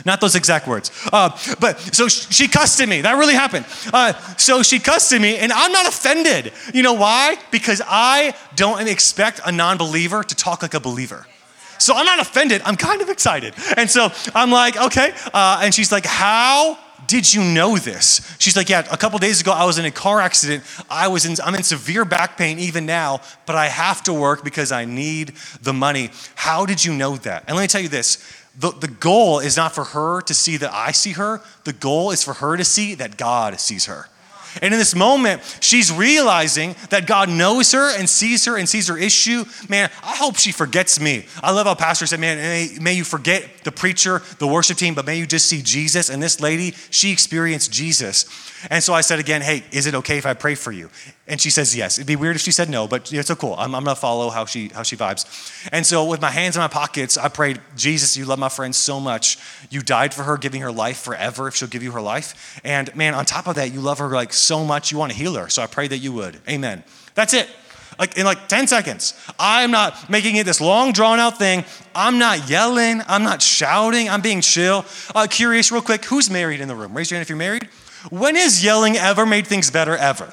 [0.05, 0.91] Not those exact words.
[1.13, 3.03] Uh, but so she cussed at me.
[3.03, 3.67] That really happened.
[3.93, 6.53] Uh, so she cussed at me, and I'm not offended.
[6.73, 7.37] You know why?
[7.51, 11.27] Because I don't expect a non believer to talk like a believer.
[11.79, 12.61] So I'm not offended.
[12.65, 13.55] I'm kind of excited.
[13.77, 15.13] And so I'm like, okay.
[15.33, 18.37] Uh, and she's like, how did you know this?
[18.39, 20.65] She's like, yeah, a couple days ago I was in a car accident.
[20.89, 24.45] I was in, I'm in severe back pain even now, but I have to work
[24.45, 26.11] because I need the money.
[26.35, 27.45] How did you know that?
[27.47, 28.19] And let me tell you this
[28.59, 32.11] the, the goal is not for her to see that I see her, the goal
[32.11, 34.09] is for her to see that God sees her.
[34.63, 38.89] And in this moment, she's realizing that God knows her and sees her and sees
[38.89, 39.45] her issue.
[39.69, 41.27] Man, I hope she forgets me.
[41.43, 44.95] I love how Pastor said, man, may, may you forget the preacher, the worship team,
[44.95, 46.09] but may you just see Jesus.
[46.09, 48.27] And this lady, she experienced Jesus.
[48.71, 50.91] And so I said again, hey, is it okay if I pray for you?
[51.31, 51.97] And she says yes.
[51.97, 53.55] It'd be weird if she said no, but it's so cool.
[53.57, 55.25] I'm, I'm gonna follow how she how she vibes.
[55.71, 58.75] And so with my hands in my pockets, I prayed, Jesus, you love my friend
[58.75, 59.39] so much.
[59.71, 62.61] You died for her, giving her life forever if she'll give you her life.
[62.65, 65.19] And man, on top of that, you love her like so much, you want to
[65.19, 65.49] heal her.
[65.49, 66.41] So I pray that you would.
[66.49, 66.83] Amen.
[67.15, 67.49] That's it
[67.97, 69.15] like in like 10 seconds.
[69.39, 71.65] I'm not making it this long drawn out thing.
[71.95, 73.03] I'm not yelling.
[73.07, 74.09] I'm not shouting.
[74.09, 74.85] I'm being chill.
[75.15, 76.93] Uh, curious, real quick, who's married in the room?
[76.93, 77.69] Raise your hand if you're married.
[78.09, 80.33] When has yelling ever made things better ever?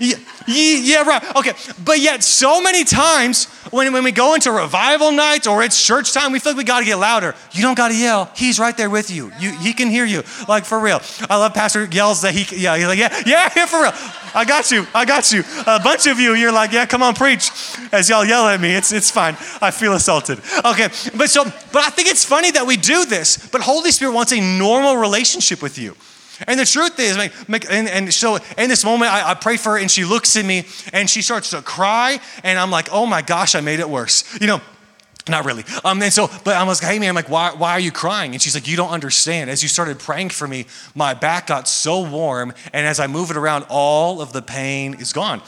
[0.00, 1.36] Yeah, yeah, right.
[1.36, 1.52] Okay.
[1.84, 6.12] But yet, so many times when, when we go into revival nights or it's church
[6.12, 7.34] time, we feel like we got to get louder.
[7.52, 8.30] You don't got to yell.
[8.34, 9.32] He's right there with you.
[9.38, 9.52] you.
[9.52, 10.22] He can hear you.
[10.46, 11.00] Like, for real.
[11.28, 13.92] I love Pastor yells that he, yeah, he's like, yeah, yeah, yeah, for real.
[14.34, 14.86] I got you.
[14.94, 15.42] I got you.
[15.66, 17.50] A bunch of you, you're like, yeah, come on, preach.
[17.92, 19.36] As y'all yell at me, it's, it's fine.
[19.62, 20.40] I feel assaulted.
[20.64, 20.88] Okay.
[21.16, 24.32] But so, but I think it's funny that we do this, but Holy Spirit wants
[24.32, 25.96] a normal relationship with you.
[26.46, 29.78] And the truth is, and, and so in this moment, I, I pray for her,
[29.78, 33.22] and she looks at me, and she starts to cry, and I'm like, oh my
[33.22, 34.24] gosh, I made it worse.
[34.40, 34.60] You know,
[35.28, 35.64] not really.
[35.84, 37.92] Um, and so, but I was like, hey man, I'm like, why, why are you
[37.92, 38.32] crying?
[38.32, 39.50] And she's like, you don't understand.
[39.50, 43.30] As you started praying for me, my back got so warm, and as I move
[43.30, 45.42] it around, all of the pain is gone.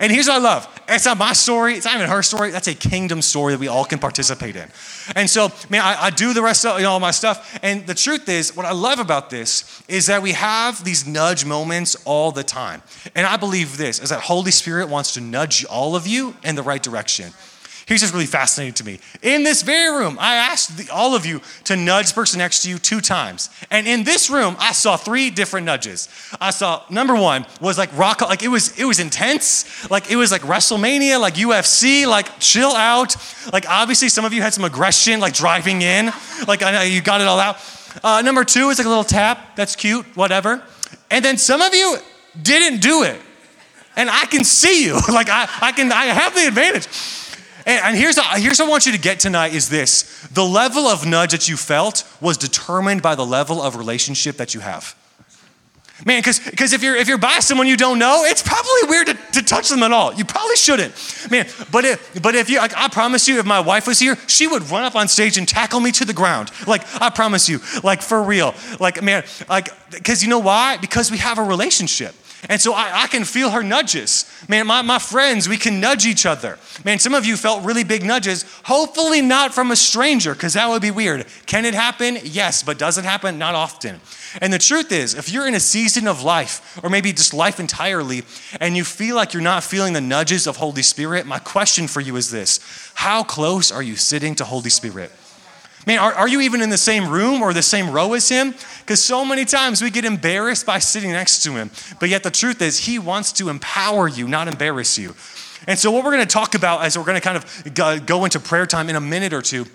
[0.00, 0.80] And here's what I love.
[0.88, 1.74] It's not my story.
[1.74, 2.50] It's not even her story.
[2.50, 4.66] That's a kingdom story that we all can participate in.
[5.14, 7.58] And so, man, I, I do the rest of you know, all my stuff.
[7.62, 11.44] And the truth is, what I love about this is that we have these nudge
[11.44, 12.82] moments all the time.
[13.14, 16.54] And I believe this is that Holy Spirit wants to nudge all of you in
[16.54, 17.32] the right direction.
[17.90, 19.00] Here's what's really fascinating to me.
[19.20, 22.62] In this very room, I asked the, all of you to nudge the person next
[22.62, 23.50] to you two times.
[23.68, 26.08] And in this room, I saw three different nudges.
[26.40, 30.14] I saw number one was like rock, like it was it was intense, like it
[30.14, 33.16] was like WrestleMania, like UFC, like chill out.
[33.52, 36.12] Like obviously, some of you had some aggression, like driving in,
[36.46, 37.56] like I know you got it all out.
[38.04, 39.56] Uh, number two is like a little tap.
[39.56, 40.62] That's cute, whatever.
[41.10, 41.96] And then some of you
[42.40, 43.20] didn't do it.
[43.96, 45.00] And I can see you.
[45.12, 46.86] Like I, I can I have the advantage.
[47.70, 50.26] And, and here's, a, here's what I want you to get tonight is this.
[50.32, 54.54] The level of nudge that you felt was determined by the level of relationship that
[54.54, 54.96] you have.
[56.04, 59.18] Man, because if you're if you're by someone you don't know, it's probably weird to,
[59.34, 60.14] to touch them at all.
[60.14, 60.94] You probably shouldn't.
[61.30, 64.16] Man, but if but if you like, I promise you, if my wife was here,
[64.26, 66.50] she would run up on stage and tackle me to the ground.
[66.66, 68.54] Like, I promise you, like for real.
[68.80, 70.78] Like, man, like, because you know why?
[70.78, 72.14] Because we have a relationship.
[72.48, 74.30] And so I, I, can feel her nudges.
[74.48, 76.58] Man, my, my friends, we can nudge each other.
[76.84, 80.68] Man, some of you felt really big nudges, hopefully not from a stranger, because that
[80.68, 81.26] would be weird.
[81.44, 82.18] Can it happen?
[82.24, 83.38] Yes, but does it happen?
[83.38, 84.00] Not often.
[84.40, 87.60] And the truth is, if you're in a season of life, or maybe just life
[87.60, 88.22] entirely,
[88.58, 92.00] and you feel like you're not feeling the nudges of Holy Spirit, my question for
[92.00, 92.60] you is this
[92.94, 95.12] How close are you sitting to Holy Spirit?
[95.86, 98.54] Man, are, are you even in the same room or the same row as him?
[98.80, 101.70] Because so many times we get embarrassed by sitting next to him.
[101.98, 105.14] But yet the truth is, he wants to empower you, not embarrass you.
[105.66, 108.24] And so, what we're going to talk about as we're going to kind of go
[108.24, 109.66] into prayer time in a minute or two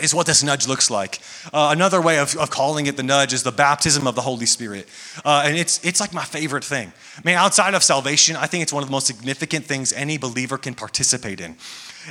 [0.00, 1.20] is what this nudge looks like.
[1.52, 4.46] Uh, another way of, of calling it the nudge is the baptism of the Holy
[4.46, 4.88] Spirit.
[5.24, 6.92] Uh, and it's, it's like my favorite thing.
[7.16, 10.18] I mean, outside of salvation, I think it's one of the most significant things any
[10.18, 11.56] believer can participate in.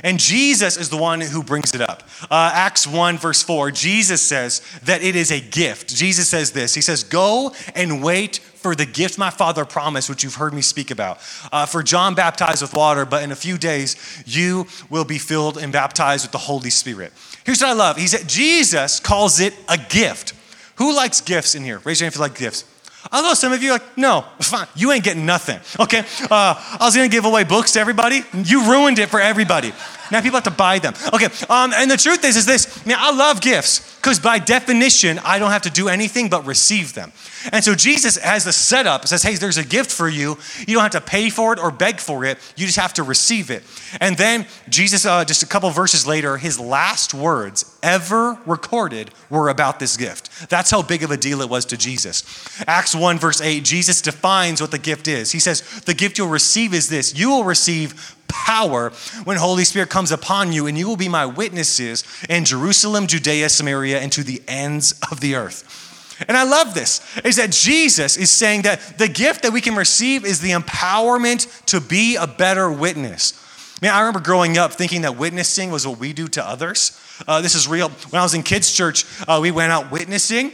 [0.04, 2.04] And Jesus is the one who brings it up.
[2.30, 5.94] Uh, Acts 1, verse 4, Jesus says that it is a gift.
[5.94, 10.24] Jesus says this He says, Go and wait for the gift my Father promised, which
[10.24, 11.18] you've heard me speak about.
[11.52, 13.96] Uh, for John baptized with water, but in a few days
[14.26, 17.12] you will be filled and baptized with the Holy Spirit.
[17.48, 20.34] Here's what I love He said, Jesus calls it a gift.
[20.76, 21.78] Who likes gifts in here?
[21.78, 22.66] Raise your hand if you like gifts.
[23.10, 25.58] I know some of you are like, no, fine, you ain't getting nothing.
[25.80, 28.20] Okay, uh, I was gonna give away books to everybody.
[28.34, 29.72] You ruined it for everybody.
[30.10, 30.94] Now people have to buy them.
[31.12, 35.18] Okay, um, and the truth is, is this, man, I love gifts because by definition,
[35.20, 37.12] I don't have to do anything but receive them.
[37.52, 40.38] And so Jesus has the setup, says, hey, there's a gift for you.
[40.66, 42.38] You don't have to pay for it or beg for it.
[42.56, 43.64] You just have to receive it.
[44.00, 49.48] And then Jesus, uh, just a couple verses later, his last words ever recorded were
[49.48, 50.48] about this gift.
[50.48, 52.24] That's how big of a deal it was to Jesus.
[52.66, 55.32] Acts 1, verse 8, Jesus defines what the gift is.
[55.32, 57.16] He says, the gift you'll receive is this.
[57.16, 58.90] You will receive power
[59.24, 63.48] when Holy Spirit comes upon you, and you will be my witnesses in Jerusalem, Judea,
[63.48, 65.74] Samaria, and to the ends of the earth.
[66.26, 69.76] And I love this is that Jesus is saying that the gift that we can
[69.76, 73.44] receive is the empowerment to be a better witness.
[73.80, 77.00] Man, I remember growing up thinking that witnessing was what we do to others.
[77.28, 77.90] Uh, this is real.
[78.10, 80.52] When I was in kids' church, uh, we went out witnessing.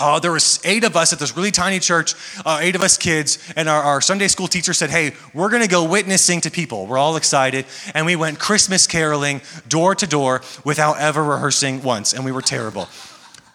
[0.00, 2.96] Uh, there was eight of us at this really tiny church, uh, eight of us
[2.96, 6.50] kids, and our, our Sunday school teacher said, "Hey, we're going to go witnessing to
[6.50, 11.82] people." We're all excited, and we went Christmas caroling door to door without ever rehearsing
[11.82, 12.88] once, and we were terrible.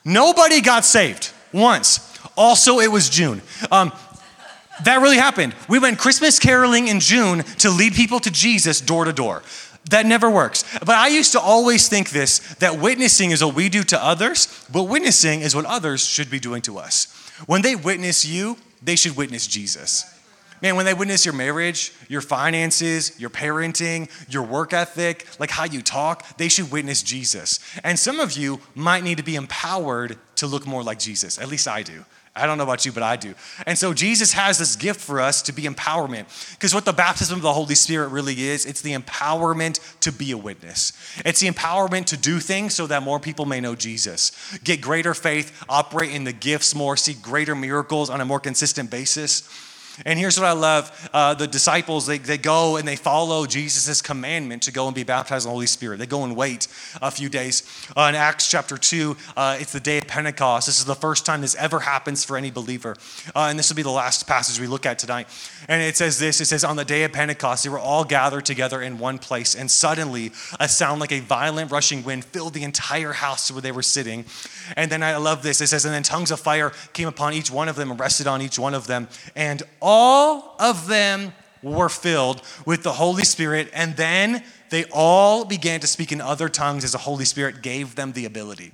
[0.04, 2.00] Nobody got saved once.
[2.38, 3.42] Also, it was June.
[3.72, 3.92] Um,
[4.84, 5.56] that really happened.
[5.70, 9.42] We went Christmas caroling in June to lead people to Jesus door to door.
[9.92, 10.64] That never works.
[10.80, 14.66] But I used to always think this that witnessing is what we do to others,
[14.72, 17.06] but witnessing is what others should be doing to us.
[17.46, 20.12] When they witness you, they should witness Jesus.
[20.62, 25.66] Man, when they witness your marriage, your finances, your parenting, your work ethic, like how
[25.66, 27.60] you talk, they should witness Jesus.
[27.84, 31.38] And some of you might need to be empowered to look more like Jesus.
[31.38, 32.06] At least I do.
[32.38, 33.34] I don't know about you, but I do.
[33.66, 36.26] And so Jesus has this gift for us to be empowerment.
[36.56, 40.32] Because what the baptism of the Holy Spirit really is, it's the empowerment to be
[40.32, 40.92] a witness.
[41.24, 44.34] It's the empowerment to do things so that more people may know Jesus,
[44.66, 48.90] get greater faith, operate in the gifts more, see greater miracles on a more consistent
[48.92, 49.50] basis.
[50.04, 54.02] And here's what I love uh, the disciples, they, they go and they follow Jesus'
[54.02, 56.00] commandment to go and be baptized in the Holy Spirit.
[56.00, 56.68] They go and wait
[57.02, 57.64] a few days.
[57.96, 60.68] Uh, in Acts chapter 2, uh, it's the day of Pentecost.
[60.68, 62.96] This is the first time this ever happens for any believer.
[63.36, 65.28] Uh, and this will be the last passage we look at tonight.
[65.70, 68.46] And it says this it says, On the day of Pentecost, they were all gathered
[68.46, 69.56] together in one place.
[69.56, 73.72] And suddenly, a sound like a violent rushing wind filled the entire house where they
[73.72, 74.26] were sitting.
[74.76, 75.62] And then I love this.
[75.62, 78.28] It says, And then tongues of fire came upon each one of them and rested
[78.28, 79.08] on each one of them.
[79.36, 85.88] And of them were filled with the Holy Spirit, and then they all began to
[85.88, 88.72] speak in other tongues as the Holy Spirit gave them the ability.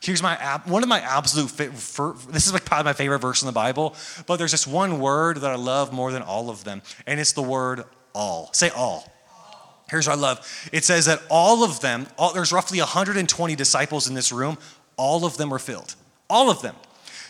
[0.00, 3.52] Here's my one of my absolute this is like probably my favorite verse in the
[3.52, 7.18] Bible, but there's just one word that I love more than all of them, and
[7.18, 8.50] it's the word all.
[8.52, 9.12] Say all.
[9.90, 10.68] Here's what I love.
[10.70, 14.58] It says that all of them, all, there's roughly 120 disciples in this room,
[14.96, 15.94] all of them were filled.
[16.28, 16.74] All of them.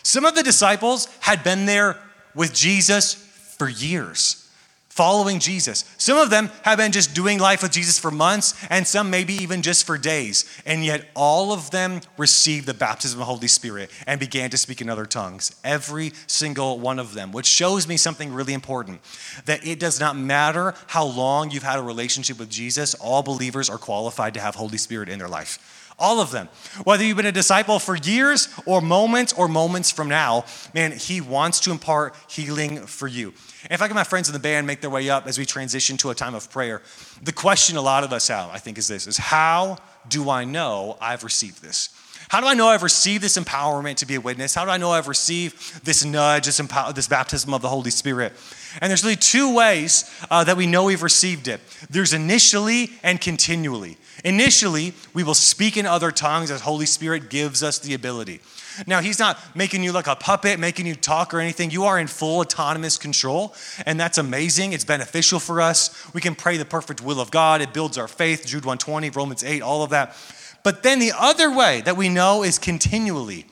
[0.03, 1.97] Some of the disciples had been there
[2.35, 4.49] with Jesus for years,
[4.87, 5.83] following Jesus.
[5.97, 9.33] Some of them have been just doing life with Jesus for months, and some maybe
[9.33, 10.45] even just for days.
[10.65, 14.57] And yet, all of them received the baptism of the Holy Spirit and began to
[14.57, 15.55] speak in other tongues.
[15.63, 19.01] Every single one of them, which shows me something really important
[19.45, 23.69] that it does not matter how long you've had a relationship with Jesus, all believers
[23.69, 25.78] are qualified to have Holy Spirit in their life.
[25.99, 26.49] All of them.
[26.83, 31.21] Whether you've been a disciple for years or moments or moments from now, man, he
[31.21, 33.33] wants to impart healing for you.
[33.63, 35.45] And if I get my friends in the band make their way up as we
[35.45, 36.81] transition to a time of prayer,
[37.21, 40.45] the question a lot of us have, I think, is this is how do I
[40.45, 41.89] know I've received this?
[42.29, 44.53] How do I know I've received this empowerment to be a witness?
[44.53, 47.89] How do I know I've received this nudge, this, empower, this baptism of the Holy
[47.89, 48.33] Spirit?
[48.79, 53.19] And there's really two ways uh, that we know we've received it there's initially and
[53.19, 53.97] continually.
[54.23, 58.41] Initially, we will speak in other tongues as Holy Spirit gives us the ability.
[58.85, 61.71] Now, He's not making you like a puppet, making you talk or anything.
[61.71, 63.55] You are in full autonomous control,
[63.87, 64.73] and that's amazing.
[64.73, 66.13] It's beneficial for us.
[66.13, 67.61] We can pray the perfect will of God.
[67.61, 70.15] It builds our faith, Jude 120, Romans 8, all of that.
[70.63, 73.45] But then the other way that we know is continually,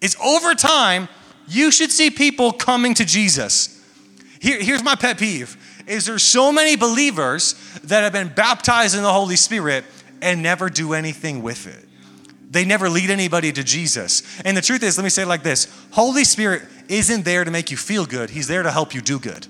[0.00, 1.08] is over time,
[1.48, 3.72] you should see people coming to Jesus.
[4.40, 9.02] Here, here's my pet peeve is there so many believers that have been baptized in
[9.02, 9.84] the Holy Spirit
[10.20, 11.86] and never do anything with it.
[12.50, 14.22] They never lead anybody to Jesus.
[14.44, 17.50] And the truth is, let me say it like this Holy Spirit isn't there to
[17.50, 19.46] make you feel good, He's there to help you do good.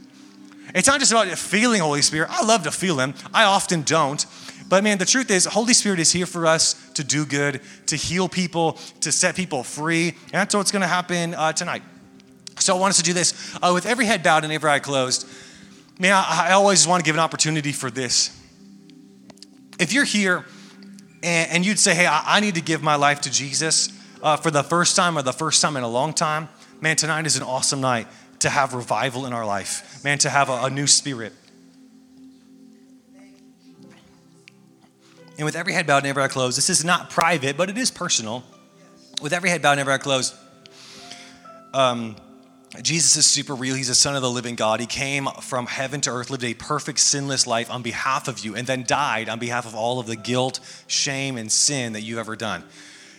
[0.75, 2.29] It's not just about feeling Holy Spirit.
[2.31, 4.27] I love to feel Him, I often don't.
[4.69, 7.97] But man, the truth is, Holy Spirit is here for us to do good, to
[7.97, 10.09] heal people, to set people free.
[10.09, 11.83] And that's what's going to happen uh, tonight.
[12.59, 14.81] So I want us to do this uh, with every head bowed and every eye
[14.81, 15.29] closed.
[15.99, 18.33] Man, I, I always want to give an opportunity for this.
[19.79, 20.45] If you're here
[21.23, 23.91] and, and you'd say, hey, I, I, need to give my life to Jesus
[24.23, 26.49] uh, for the first time or the first time in a long time,
[26.81, 28.09] man, tonight is an awesome night
[28.41, 31.33] to have revival in our life, man, to have a, a new spirit.
[35.37, 37.77] And with every head bowed and every eye closed, this is not private, but it
[37.77, 38.43] is personal.
[39.21, 40.35] With every head bowed and every eye closed,
[41.75, 42.17] um,
[42.83, 43.75] Jesus is super real.
[43.75, 44.81] He's the Son of the living God.
[44.81, 48.55] He came from heaven to earth, lived a perfect, sinless life on behalf of you,
[48.55, 52.19] and then died on behalf of all of the guilt, shame, and sin that you've
[52.19, 52.65] ever done.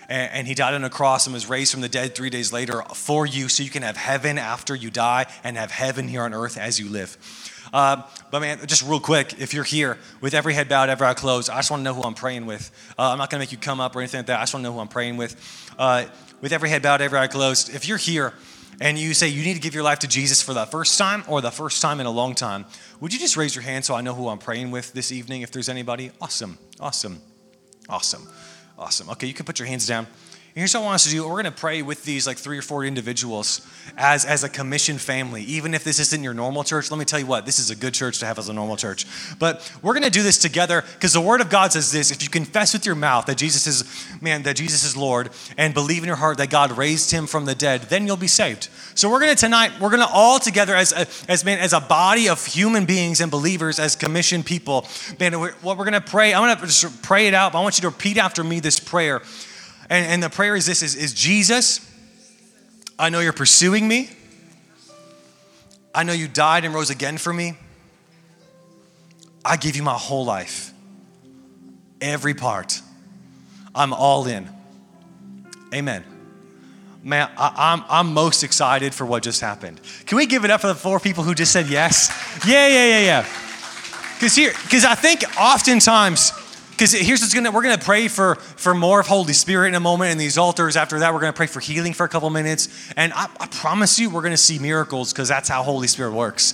[0.09, 2.51] And, and he died on a cross and was raised from the dead three days
[2.53, 6.23] later for you so you can have heaven after you die and have heaven here
[6.23, 7.17] on earth as you live.
[7.73, 11.13] Uh, but man, just real quick, if you're here with every head bowed, every eye
[11.13, 12.71] closed, I just want to know who I'm praying with.
[12.97, 14.39] Uh, I'm not going to make you come up or anything like that.
[14.39, 15.35] I just want to know who I'm praying with.
[15.77, 16.05] Uh,
[16.41, 18.33] with every head bowed, every eye closed, if you're here
[18.79, 21.23] and you say you need to give your life to Jesus for the first time
[21.27, 22.65] or the first time in a long time,
[22.99, 25.41] would you just raise your hand so I know who I'm praying with this evening
[25.41, 26.11] if there's anybody?
[26.21, 27.21] Awesome, awesome,
[27.89, 28.27] awesome,
[28.77, 29.09] awesome.
[29.11, 30.07] Okay, you can put your hands down.
[30.57, 31.21] Here's what I want us to do.
[31.21, 33.61] We're going to pray with these like three or four individuals
[33.95, 35.43] as, as a commission family.
[35.43, 37.75] Even if this isn't your normal church, let me tell you what, this is a
[37.75, 39.05] good church to have as a normal church.
[39.37, 42.23] But we're going to do this together because the word of God says this if
[42.23, 45.29] you confess with your mouth that Jesus is, man, that Jesus is Lord
[45.59, 48.25] and believe in your heart that God raised him from the dead, then you'll be
[48.25, 48.69] saved.
[48.95, 51.73] So we're going to tonight, we're going to all together as a, as, man, as
[51.73, 54.87] a body of human beings and believers, as commissioned people,
[55.19, 57.61] man, what we're going to pray, I'm going to just pray it out, but I
[57.61, 59.21] want you to repeat after me this prayer.
[59.89, 61.79] And, and the prayer is this is, is Jesus,
[62.99, 64.09] I know you're pursuing me.
[65.93, 67.55] I know you died and rose again for me.
[69.43, 70.71] I give you my whole life,
[72.01, 72.81] every part.
[73.73, 74.49] I'm all in.
[75.73, 76.03] Amen.
[77.03, 79.79] Man, I, I'm, I'm most excited for what just happened.
[80.05, 82.09] Can we give it up for the four people who just said yes?
[82.45, 83.25] Yeah, yeah, yeah, yeah.
[84.15, 86.31] Because here, because I think oftentimes
[86.77, 89.79] because here's what's gonna we're gonna pray for for more of Holy Spirit in a
[89.79, 90.77] moment in these altars.
[90.77, 92.69] After that, we're gonna pray for healing for a couple minutes.
[92.95, 96.53] And I, I promise you, we're gonna see miracles because that's how Holy Spirit works.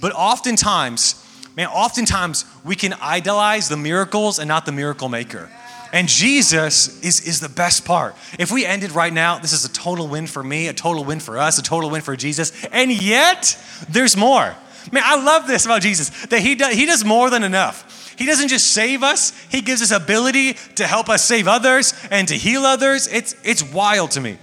[0.00, 1.22] But oftentimes,
[1.54, 5.50] man, oftentimes we can idolize the miracles and not the miracle maker.
[5.92, 8.14] And Jesus is, is the best part.
[8.38, 11.18] If we ended right now, this is a total win for me, a total win
[11.18, 12.52] for us, a total win for Jesus.
[12.66, 13.58] And yet,
[13.88, 14.54] there's more.
[14.92, 17.97] Man, I love this about Jesus that he does, he does more than enough.
[18.18, 22.26] He doesn't just save us, He gives us ability to help us save others and
[22.26, 23.06] to heal others.
[23.06, 24.38] It's, it's wild to me.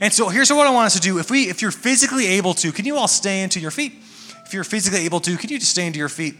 [0.00, 1.18] And so here's what I want us to do.
[1.18, 3.94] If, we, if you're physically able to, can you all stand to your feet?
[4.44, 6.36] If you're physically able to, can you just stand to your feet?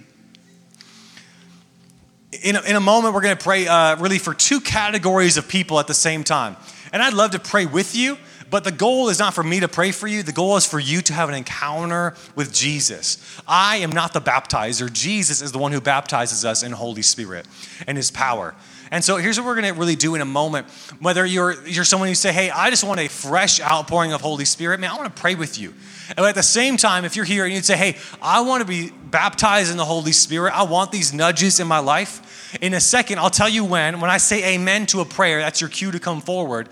[2.45, 5.49] In a, in a moment, we're going to pray uh, really for two categories of
[5.49, 6.57] people at the same time.
[6.93, 8.16] And I'd love to pray with you,
[8.51, 10.22] but the goal is not for me to pray for you.
[10.22, 13.18] The goal is for you to have an encounter with Jesus.
[13.47, 14.92] I am not the baptizer.
[14.92, 17.47] Jesus is the one who baptizes us in Holy Spirit
[17.86, 18.55] and his power.
[18.90, 20.68] And so here's what we're going to really do in a moment.
[21.01, 24.44] Whether you're, you're someone who say, hey, I just want a fresh outpouring of Holy
[24.44, 25.74] Spirit, man, I want to pray with you.
[26.16, 28.66] And at the same time, if you're here and you'd say, hey, I want to
[28.66, 32.57] be baptized in the Holy Spirit, I want these nudges in my life.
[32.61, 34.01] In a second, I'll tell you when.
[34.01, 36.68] When I say amen to a prayer, that's your cue to come forward.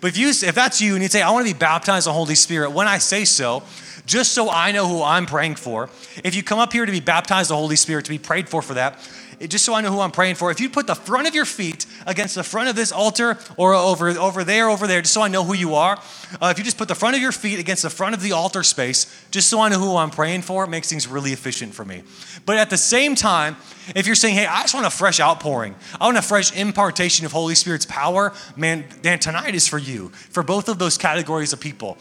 [0.00, 2.10] But if you if that's you and you say, I want to be baptized in
[2.10, 3.62] the Holy Spirit, when I say so,
[4.06, 5.90] just so I know who I'm praying for,
[6.24, 8.48] if you come up here to be baptized in the Holy Spirit, to be prayed
[8.48, 8.98] for for that,
[9.46, 11.44] just so I know who I'm praying for, if you put the front of your
[11.44, 15.22] feet against the front of this altar or over, over there, over there, just so
[15.22, 16.00] I know who you are,
[16.40, 18.32] uh, if you just put the front of your feet against the front of the
[18.32, 21.74] altar space, just so I know who I'm praying for, it makes things really efficient
[21.74, 22.02] for me.
[22.46, 23.56] But at the same time,
[23.94, 27.24] if you're saying, hey, I just want a fresh outpouring, I want a fresh impartation
[27.24, 31.52] of Holy Spirit's power, man, man, tonight is for you, for both of those categories
[31.52, 31.96] of people.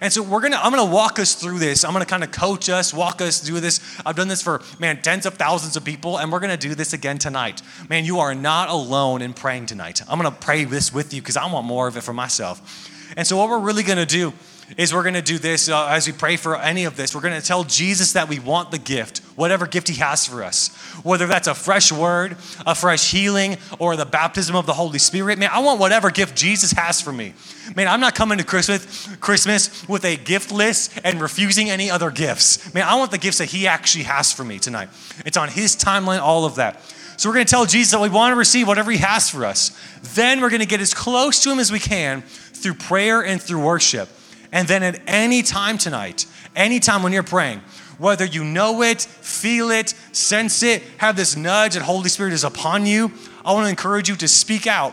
[0.00, 1.84] And so we're gonna, I'm gonna walk us through this.
[1.84, 3.80] I'm gonna kind of coach us, walk us through this.
[4.06, 6.92] I've done this for, man, tens of thousands of people, and we're gonna do this
[6.92, 7.62] again tonight.
[7.88, 10.00] Man, you are not alone in praying tonight.
[10.08, 12.88] I'm gonna pray this with you because I want more of it for myself.
[13.16, 14.32] And so what we're really gonna do
[14.76, 17.14] is we're going to do this uh, as we pray for any of this.
[17.14, 20.42] We're going to tell Jesus that we want the gift, whatever gift he has for
[20.42, 20.68] us.
[21.02, 25.38] Whether that's a fresh word, a fresh healing, or the baptism of the Holy Spirit.
[25.38, 27.34] Man, I want whatever gift Jesus has for me.
[27.76, 32.10] Man, I'm not coming to Christmas, Christmas with a gift list and refusing any other
[32.10, 32.72] gifts.
[32.74, 34.88] Man, I want the gifts that he actually has for me tonight.
[35.24, 36.80] It's on his timeline, all of that.
[37.16, 39.44] So we're going to tell Jesus that we want to receive whatever he has for
[39.44, 39.78] us.
[40.14, 43.40] Then we're going to get as close to him as we can through prayer and
[43.40, 44.08] through worship.
[44.52, 47.62] And then at any time tonight, anytime when you're praying,
[47.98, 52.44] whether you know it, feel it, sense it, have this nudge that Holy Spirit is
[52.44, 53.10] upon you,
[53.44, 54.92] I want to encourage you to speak out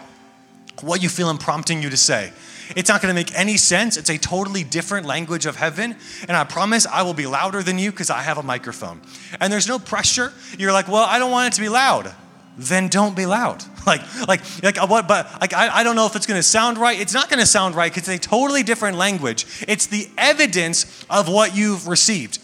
[0.81, 2.31] what you feel I'm prompting you to say.
[2.75, 3.97] It's not going to make any sense.
[3.97, 5.95] It's a totally different language of heaven.
[6.27, 9.01] And I promise I will be louder than you because I have a microphone.
[9.39, 10.31] And there's no pressure.
[10.57, 12.13] You're like, well, I don't want it to be loud
[12.59, 13.63] then don't be loud.
[13.85, 16.77] Like, like, like uh, what, but like, I, I don't know if it's gonna sound
[16.77, 16.99] right.
[16.99, 19.47] It's not gonna sound right because it's a totally different language.
[19.67, 22.37] It's the evidence of what you've received.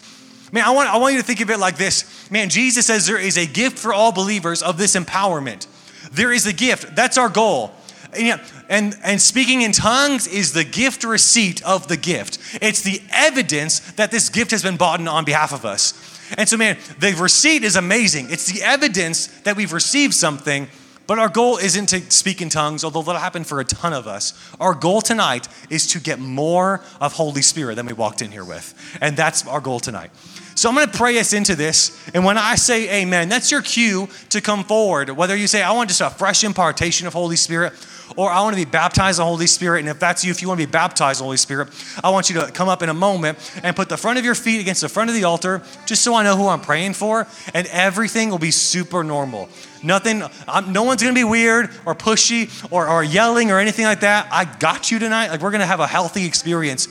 [0.50, 2.28] Man, I want, I want you to think of it like this.
[2.32, 5.68] Man, Jesus says there is a gift for all believers of this empowerment.
[6.10, 6.96] There is a gift.
[6.96, 7.72] That's our goal.
[8.12, 12.38] And, yeah, and, and speaking in tongues is the gift receipt of the gift.
[12.60, 15.92] It's the evidence that this gift has been bought on behalf of us.
[16.36, 18.30] And so, man, the receipt is amazing.
[18.30, 20.68] It's the evidence that we've received something,
[21.06, 24.06] but our goal isn't to speak in tongues, although that'll happen for a ton of
[24.06, 24.34] us.
[24.58, 28.44] Our goal tonight is to get more of Holy Spirit than we walked in here
[28.44, 28.74] with.
[29.00, 30.10] And that's our goal tonight.
[30.56, 32.10] So I'm going to pray us into this.
[32.14, 35.10] And when I say amen, that's your cue to come forward.
[35.10, 37.74] Whether you say, I want just a fresh impartation of Holy Spirit,
[38.16, 39.80] or I want to be baptized the Holy Spirit.
[39.80, 41.68] And if that's you, if you want to be baptized the Holy Spirit,
[42.04, 44.34] I want you to come up in a moment and put the front of your
[44.34, 47.26] feet against the front of the altar, just so I know who I'm praying for.
[47.54, 49.48] And everything will be super normal.
[49.82, 54.00] Nothing, I'm, no one's gonna be weird or pushy or, or yelling or anything like
[54.00, 54.28] that.
[54.30, 55.28] I got you tonight.
[55.28, 56.88] Like, we're gonna have a healthy experience.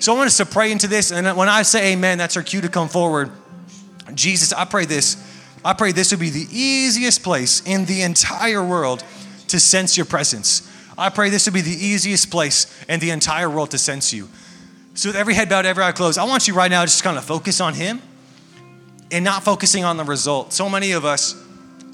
[0.00, 1.12] So I want us to pray into this.
[1.12, 3.30] And when I say amen, that's our cue to come forward.
[4.14, 5.16] Jesus, I pray this.
[5.64, 9.02] I pray this would be the easiest place in the entire world
[9.48, 10.70] to sense your presence.
[10.96, 14.28] I pray this would be the easiest place in the entire world to sense you.
[14.94, 17.18] So, with every head bowed, every eye closed, I want you right now just kind
[17.18, 18.00] of focus on Him
[19.10, 20.52] and not focusing on the result.
[20.52, 21.34] So many of us,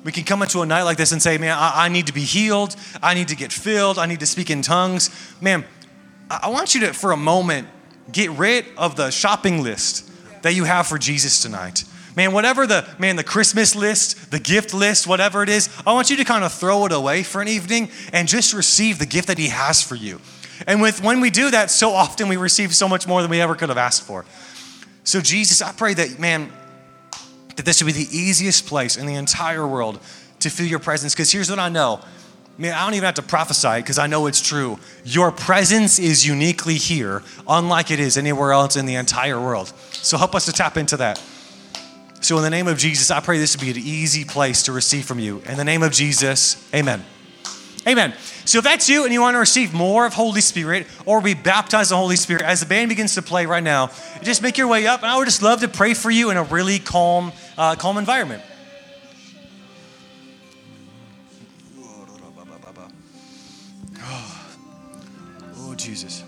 [0.05, 2.12] we can come into a night like this and say, Man, I, I need to
[2.12, 2.76] be healed.
[3.03, 3.98] I need to get filled.
[3.98, 5.11] I need to speak in tongues.
[5.40, 5.64] Man,
[6.30, 7.68] I, I want you to, for a moment,
[8.12, 10.11] get rid of the shopping list
[10.42, 11.84] that you have for Jesus tonight.
[12.16, 16.11] Man, whatever the man, the Christmas list, the gift list, whatever it is, I want
[16.11, 19.28] you to kind of throw it away for an evening and just receive the gift
[19.28, 20.20] that He has for you.
[20.66, 23.40] And with when we do that, so often we receive so much more than we
[23.40, 24.24] ever could have asked for.
[25.04, 26.52] So, Jesus, I pray that, man,
[27.56, 30.00] that this would be the easiest place in the entire world
[30.40, 31.14] to feel your presence.
[31.14, 32.00] Because here's what I know.
[32.58, 34.78] Man, I don't even have to prophesy it because I know it's true.
[35.04, 39.72] Your presence is uniquely here, unlike it is anywhere else in the entire world.
[39.92, 41.22] So help us to tap into that.
[42.22, 44.72] So, in the name of Jesus, I pray this would be an easy place to
[44.72, 45.42] receive from you.
[45.46, 47.02] In the name of Jesus, amen.
[47.86, 48.12] Amen.
[48.44, 51.32] So, if that's you and you want to receive more of Holy Spirit or be
[51.32, 53.90] baptized in the Holy Spirit, as the band begins to play right now,
[54.22, 55.02] just make your way up.
[55.02, 57.96] And I would just love to pray for you in a really calm, uh, calm
[57.96, 58.42] environment.
[65.56, 66.19] Oh, Jesus.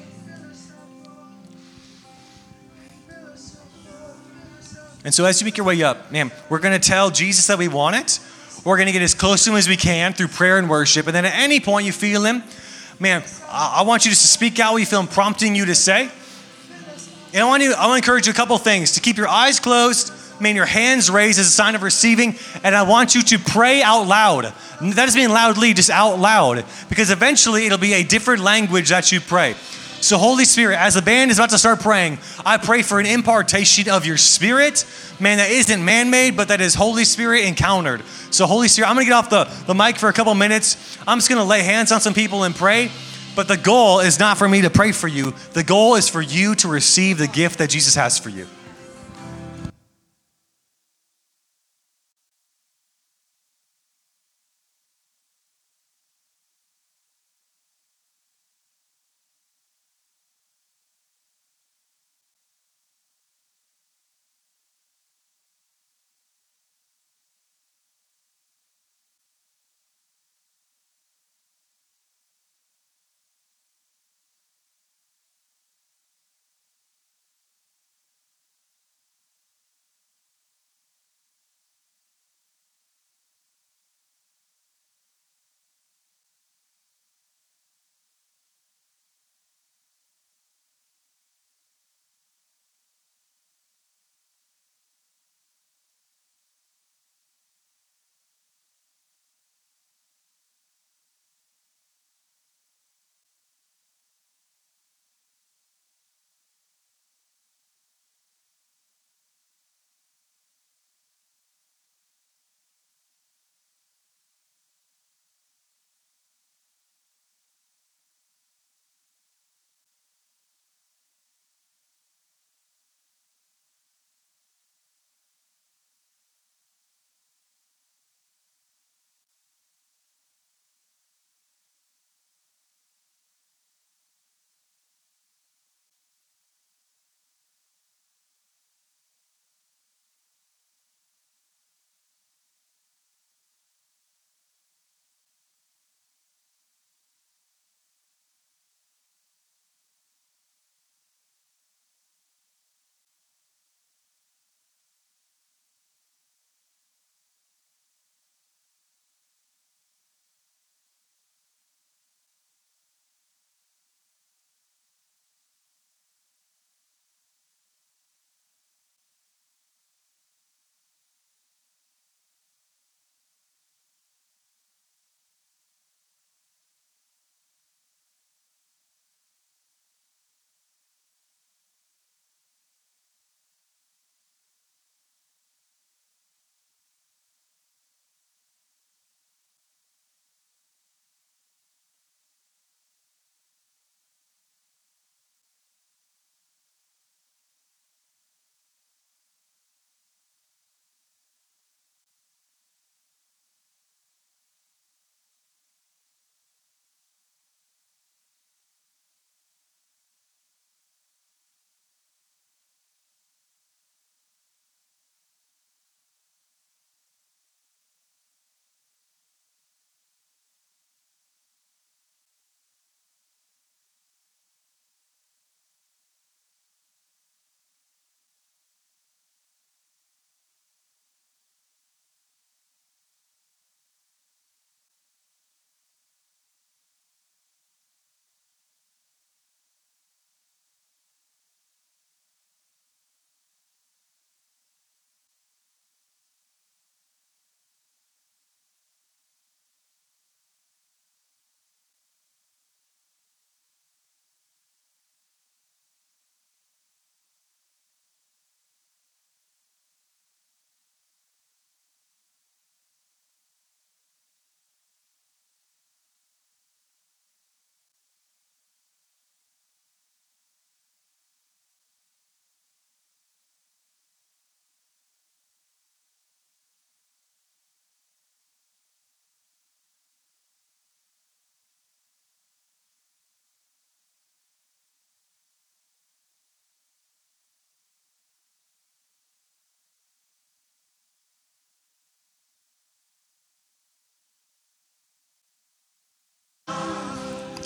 [5.04, 7.58] And so as you make your way up, man, we're going to tell Jesus that
[7.58, 8.20] we want it.
[8.64, 11.06] We're going to get as close to him as we can through prayer and worship.
[11.06, 12.44] And then at any point you feel him,
[13.00, 15.74] man, I want you just to speak out what you feel him prompting you to
[15.74, 16.08] say.
[17.34, 19.26] And I want, you, I want to encourage you a couple things to keep your
[19.26, 22.36] eyes closed, man, your hands raised as a sign of receiving.
[22.62, 24.52] And I want you to pray out loud.
[24.80, 26.64] That doesn't mean loudly, just out loud.
[26.88, 29.54] Because eventually it'll be a different language that you pray.
[30.02, 33.06] So, Holy Spirit, as the band is about to start praying, I pray for an
[33.06, 34.84] impartation of your spirit,
[35.20, 38.02] man, that isn't man made, but that is Holy Spirit encountered.
[38.32, 40.98] So, Holy Spirit, I'm gonna get off the, the mic for a couple minutes.
[41.06, 42.90] I'm just gonna lay hands on some people and pray.
[43.36, 46.20] But the goal is not for me to pray for you, the goal is for
[46.20, 48.48] you to receive the gift that Jesus has for you.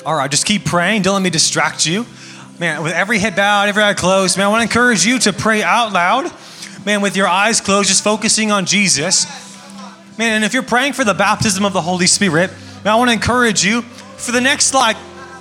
[0.06, 1.02] All right, just keep praying.
[1.02, 2.06] Don't let me distract you.
[2.60, 5.32] Man, with every head bowed, every eye closed, man, I want to encourage you to
[5.32, 6.32] pray out loud.
[6.84, 9.26] Man, with your eyes closed, just focusing on Jesus.
[10.16, 12.52] Man, and if you're praying for the baptism of the Holy Spirit,
[12.84, 14.96] man, I want to encourage you for the next like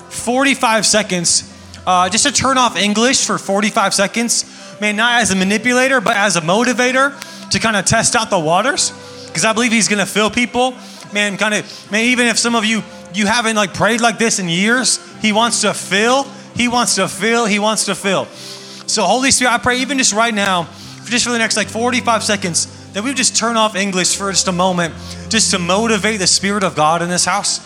[0.09, 1.53] 45 seconds,
[1.85, 4.79] uh, just to turn off English for 45 seconds.
[4.81, 7.13] Man, not as a manipulator, but as a motivator
[7.51, 8.89] to kind of test out the waters.
[9.27, 10.73] Because I believe He's going to fill people.
[11.13, 12.81] Man, kind of, man, even if some of you
[13.15, 14.99] you haven't like prayed like this in years.
[15.21, 16.23] He wants to fill.
[16.55, 17.45] He wants to fill.
[17.45, 18.25] He wants to fill.
[18.87, 20.67] So Holy Spirit, I pray even just right now,
[21.05, 24.31] just for the next like 45 seconds, that we would just turn off English for
[24.31, 24.93] just a moment,
[25.29, 27.59] just to motivate the Spirit of God in this house.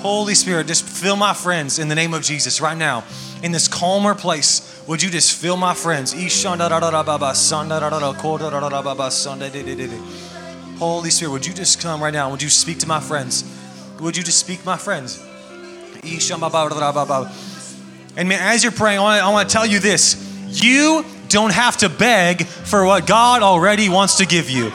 [0.00, 3.04] Holy Spirit, just fill my friends in the name of Jesus right now.
[3.42, 6.12] In this calmer place, would you just fill my friends?
[10.78, 12.30] Holy Spirit, would you just come right now?
[12.30, 13.59] Would you speak to my friends?
[14.00, 15.22] Would you just speak, my friends?
[18.16, 20.26] And man, as you're praying, I want, to, tell you this.
[20.48, 24.72] You don't have to beg for what God already wants to give you.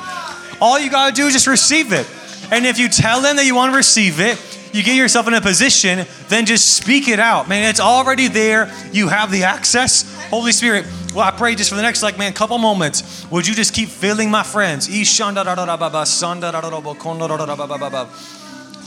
[0.62, 2.08] All you got to do is just receive it.
[2.52, 4.40] And if you tell them that you want to receive it,
[4.74, 7.50] you get yourself in a position, then just speak it out.
[7.50, 8.72] Man, it's already there.
[8.92, 10.04] You have the access.
[10.30, 13.56] Holy Spirit, well, I pray just for the next, like, man, couple moments, would you
[13.56, 14.88] just keep filling my friends?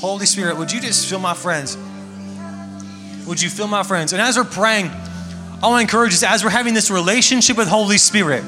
[0.00, 1.76] Holy Spirit, would you just fill my friends?
[3.26, 4.12] Would you fill my friends?
[4.12, 7.66] And as we're praying, I want to encourage us as we're having this relationship with
[7.66, 8.44] Holy Spirit,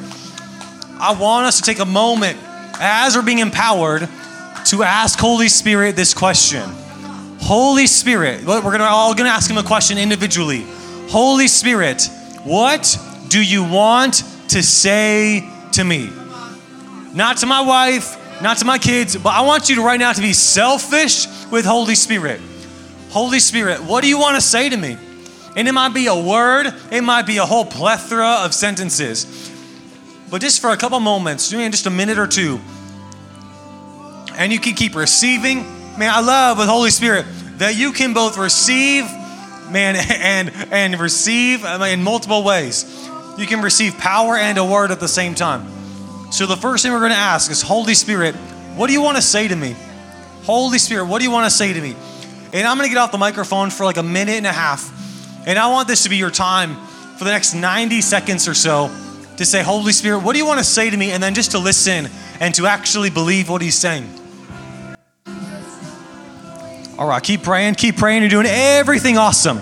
[1.01, 2.39] I want us to take a moment
[2.79, 4.09] as we're being empowered
[4.67, 6.63] to ask Holy Spirit this question.
[7.41, 10.65] Holy Spirit, we're gonna, all going to ask him a question individually.
[11.09, 12.09] Holy Spirit,
[12.45, 12.97] what
[13.29, 16.11] do you want to say to me?
[17.13, 20.13] Not to my wife, not to my kids, but I want you to right now
[20.13, 22.41] to be selfish with Holy Spirit.
[23.11, 24.97] Holy Spirit, what do you want to say to me?
[25.57, 29.51] And it might be a word, it might be a whole plethora of sentences.
[30.31, 32.61] But just for a couple moments, doing just a minute or two,
[34.37, 35.65] and you can keep receiving.
[35.99, 37.27] Man, I love with Holy Spirit
[37.59, 39.05] that you can both receive,
[39.71, 43.09] man, and and receive in multiple ways.
[43.37, 45.80] You can receive power and a word at the same time.
[46.31, 48.35] So the first thing we're going to ask is, Holy Spirit,
[48.77, 49.75] what do you want to say to me?
[50.45, 51.97] Holy Spirit, what do you want to say to me?
[52.53, 55.47] And I'm going to get off the microphone for like a minute and a half.
[55.47, 56.77] And I want this to be your time
[57.17, 58.95] for the next 90 seconds or so
[59.37, 61.11] to say, Holy Spirit, what do you want to say to me?
[61.11, 62.09] And then just to listen
[62.41, 64.09] and to actually believe what He's saying.
[66.99, 68.23] All right, keep praying, keep praying.
[68.23, 69.61] You're doing everything awesome.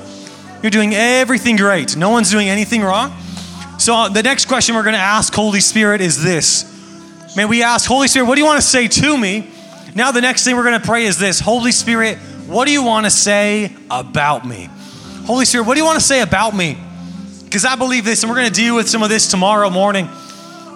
[0.62, 1.96] You're doing everything great.
[1.96, 3.16] No one's doing anything wrong.
[3.88, 6.66] So, the next question we're going to ask Holy Spirit is this.
[7.34, 9.50] May we ask, Holy Spirit, what do you want to say to me?
[9.94, 12.82] Now, the next thing we're going to pray is this Holy Spirit, what do you
[12.82, 14.68] want to say about me?
[15.24, 16.76] Holy Spirit, what do you want to say about me?
[17.44, 20.06] Because I believe this, and we're going to deal with some of this tomorrow morning.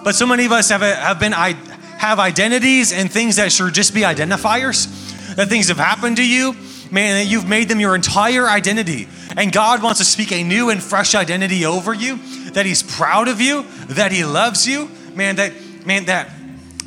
[0.03, 3.93] But so many of us have, have been have identities and things that should just
[3.93, 4.87] be identifiers.
[5.35, 6.53] That things have happened to you,
[6.89, 9.07] man, that you've made them your entire identity.
[9.37, 12.19] And God wants to speak a new and fresh identity over you,
[12.53, 15.53] that He's proud of you, that He loves you, man, that,
[15.85, 16.29] man, that,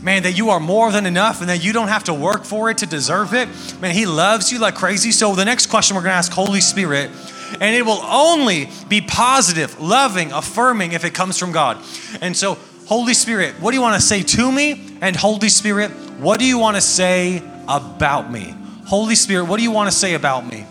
[0.02, 2.70] man, that you are more than enough and that you don't have to work for
[2.70, 3.48] it to deserve it.
[3.80, 5.12] Man, He loves you like crazy.
[5.12, 7.10] So the next question we're gonna ask Holy Spirit,
[7.60, 11.78] and it will only be positive, loving, affirming if it comes from God.
[12.20, 14.98] And so, Holy Spirit, what do you wanna say to me?
[15.00, 18.54] And Holy Spirit, what do you wanna say about me?
[18.86, 20.64] Holy Spirit, what do you wanna say about me?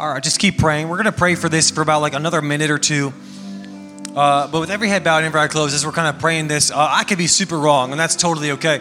[0.00, 0.88] All right, just keep praying.
[0.88, 3.12] We're going to pray for this for about like another minute or two.
[4.14, 6.46] Uh, but with every head bowed and every eye closed, as we're kind of praying
[6.46, 8.80] this, uh, I could be super wrong, and that's totally okay.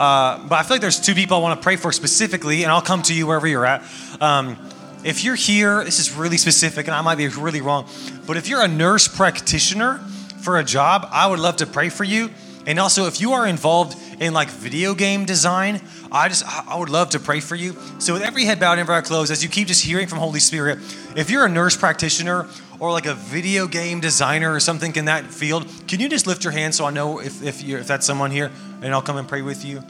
[0.00, 2.72] Uh, but I feel like there's two people I want to pray for specifically, and
[2.72, 3.82] I'll come to you wherever you're at.
[4.22, 4.56] Um,
[5.04, 7.86] if you're here, this is really specific, and I might be really wrong,
[8.26, 9.98] but if you're a nurse practitioner
[10.40, 12.30] for a job, I would love to pray for you.
[12.66, 16.88] And also, if you are involved in like video game design, I just I would
[16.88, 17.76] love to pray for you.
[17.98, 20.18] So with every head bowed and every eye closed, as you keep just hearing from
[20.18, 20.78] Holy Spirit,
[21.16, 22.48] if you're a nurse practitioner
[22.80, 26.44] or like a video game designer or something in that field, can you just lift
[26.44, 28.50] your hand so I know if if, you if that's someone here,
[28.82, 29.82] and I'll come and pray with you.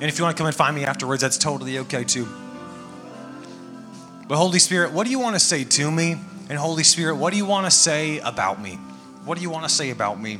[0.00, 2.26] And if you want to come and find me afterwards, that's totally okay too.
[4.28, 6.16] But Holy Spirit, what do you want to say to me?
[6.48, 8.76] And Holy Spirit, what do you want to say about me?
[9.24, 10.38] What do you want to say about me?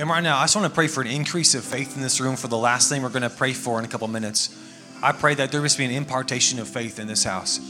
[0.00, 2.22] And right now, I just want to pray for an increase of faith in this
[2.22, 4.58] room for the last thing we're going to pray for in a couple minutes.
[5.02, 7.60] I pray that there must be an impartation of faith in this house.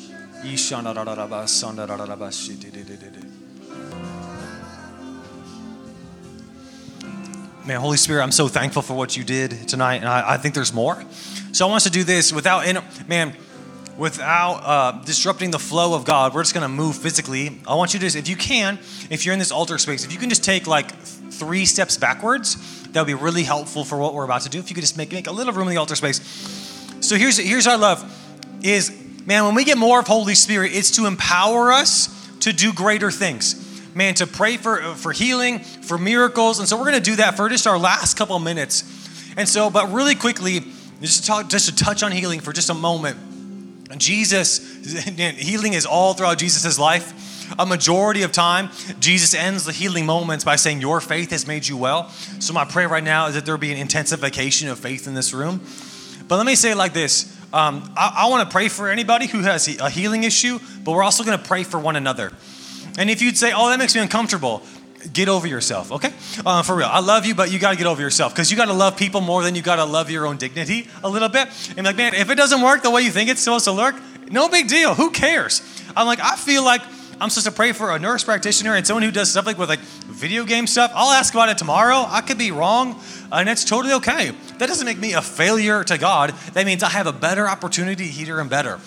[7.67, 10.55] Man, Holy Spirit, I'm so thankful for what you did tonight, and I, I think
[10.55, 11.03] there's more.
[11.51, 12.65] So I want us to do this without,
[13.09, 13.35] man,
[13.99, 16.33] without uh, disrupting the flow of God.
[16.33, 17.61] We're just going to move physically.
[17.67, 18.79] I want you to, just, if you can,
[19.11, 20.93] if you're in this altar space, if you can just take like
[21.31, 22.57] three steps backwards,
[22.93, 24.59] that would be really helpful for what we're about to do.
[24.59, 26.21] If you could just make, make a little room in the altar space.
[27.01, 28.05] So here's here's our love
[28.63, 28.91] is
[29.27, 32.09] man, when we get more of Holy Spirit, it's to empower us
[32.41, 33.67] to do greater things.
[33.95, 36.59] Man, to pray for for healing, for miracles.
[36.59, 38.85] And so we're gonna do that for just our last couple minutes.
[39.37, 40.61] And so, but really quickly,
[41.01, 43.19] just to talk, just to touch on healing for just a moment.
[43.99, 44.59] Jesus,
[45.17, 47.30] healing is all throughout Jesus' life.
[47.59, 51.67] A majority of time, Jesus ends the healing moments by saying, Your faith has made
[51.67, 52.09] you well.
[52.39, 55.33] So, my prayer right now is that there be an intensification of faith in this
[55.33, 55.61] room.
[56.29, 59.27] But let me say it like this um, I, I want to pray for anybody
[59.27, 62.33] who has a healing issue, but we're also going to pray for one another.
[62.99, 64.63] And if you'd say, Oh, that makes me uncomfortable,
[65.13, 66.13] get over yourself, okay?
[66.45, 66.89] Uh, for real.
[66.91, 68.97] I love you, but you got to get over yourself because you got to love
[68.97, 71.49] people more than you got to love your own dignity a little bit.
[71.77, 73.97] And like, man, if it doesn't work the way you think it's supposed to work,
[74.31, 74.95] no big deal.
[74.95, 75.63] Who cares?
[75.97, 76.83] I'm like, I feel like
[77.21, 79.69] I'm supposed to pray for a nurse practitioner and someone who does stuff like with
[79.69, 80.91] like video game stuff.
[80.95, 82.07] I'll ask about it tomorrow.
[82.09, 82.99] I could be wrong,
[83.31, 84.31] and it's totally okay.
[84.57, 86.31] That doesn't make me a failure to God.
[86.55, 88.81] That means I have a better opportunity hear Him better.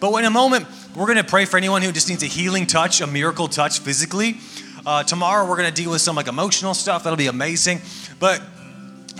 [0.00, 2.66] But in a moment, we're going to pray for anyone who just needs a healing
[2.66, 4.36] touch, a miracle touch physically.
[4.84, 7.04] Uh, tomorrow, we're going to deal with some like emotional stuff.
[7.04, 7.80] That'll be amazing.
[8.20, 8.42] But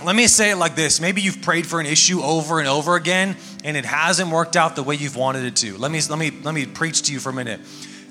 [0.03, 2.95] let me say it like this maybe you've prayed for an issue over and over
[2.95, 6.17] again and it hasn't worked out the way you've wanted it to let me let
[6.17, 7.59] me let me preach to you for a minute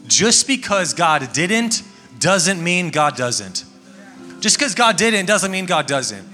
[0.08, 1.82] just because God didn't
[2.18, 3.64] doesn't mean God doesn't.
[4.40, 6.26] Just because God didn't doesn't mean God doesn't.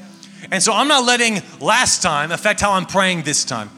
[0.50, 3.70] And so I'm not letting last time affect how I'm praying this time.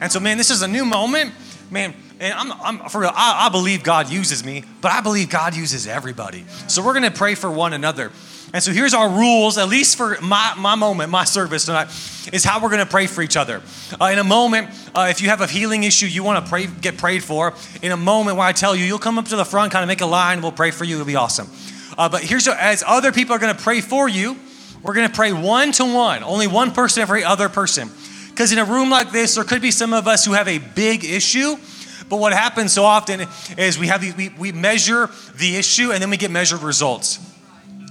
[0.00, 1.32] And so, man, this is a new moment.
[1.70, 5.28] Man, and I'm, I'm for real, I, I believe God uses me, but I believe
[5.28, 6.44] God uses everybody.
[6.68, 8.12] So we're gonna pray for one another.
[8.54, 11.88] And so here's our rules, at least for my, my moment, my service tonight,
[12.32, 13.60] is how we're going to pray for each other.
[14.00, 16.68] Uh, in a moment, uh, if you have a healing issue you want to pray,
[16.68, 19.44] get prayed for, in a moment where I tell you, you'll come up to the
[19.44, 21.48] front, kind of make a line, we'll pray for you, it'll be awesome.
[21.98, 24.36] Uh, but here's as other people are going to pray for you,
[24.84, 27.90] we're going to pray one to one, only one person every other person.
[28.30, 30.58] Because in a room like this, there could be some of us who have a
[30.58, 31.56] big issue.
[32.08, 33.26] But what happens so often
[33.58, 37.33] is we have we, we measure the issue and then we get measured results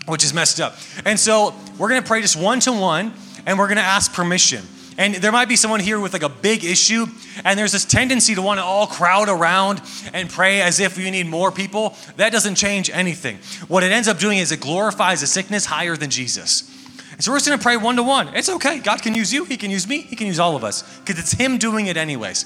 [0.06, 0.76] which is messed up.
[1.06, 3.14] And so we're going to pray just one to one
[3.45, 4.64] and we're going to ask permission.
[4.97, 7.08] And there might be someone here with like a big issue,
[7.43, 9.82] and there's this tendency to want to all crowd around
[10.14, 11.95] and pray as if you need more people.
[12.18, 13.38] That doesn't change anything.
[13.68, 16.70] What it ends up doing is it glorifies the sickness higher than Jesus.
[17.12, 18.30] And so we're just going to pray one to one.
[18.36, 18.80] It's okay.
[18.80, 21.20] God can use you, He can use me, He can use all of us because
[21.20, 22.45] it's Him doing it anyways.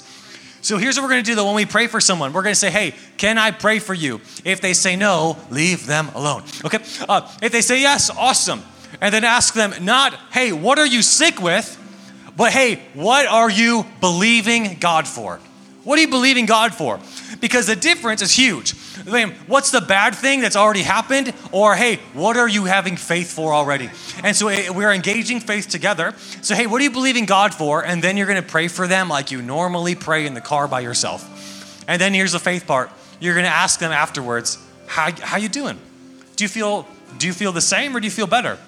[0.60, 2.32] So here's what we're going to do though when we pray for someone.
[2.32, 4.20] We're going to say, hey, can I pray for you?
[4.44, 6.42] If they say no, leave them alone.
[6.64, 6.78] Okay?
[7.08, 8.62] Uh, if they say yes, awesome.
[9.00, 11.76] And then ask them, not, hey, what are you sick with?
[12.36, 15.40] But hey, what are you believing God for?
[15.84, 17.00] What are you believing God for?
[17.40, 18.74] Because the difference is huge.
[19.06, 21.32] I mean, What's the bad thing that's already happened?
[21.52, 23.90] Or, hey, what are you having faith for already?
[24.22, 26.14] And so eh, we're engaging faith together.
[26.42, 27.84] So, hey, what are you believing God for?
[27.84, 30.68] And then you're going to pray for them like you normally pray in the car
[30.68, 31.84] by yourself.
[31.88, 32.90] And then here's the faith part.
[33.20, 35.78] You're going to ask them afterwards, how, how you doing?
[36.36, 38.58] Do you feel do you feel the same or do you feel better?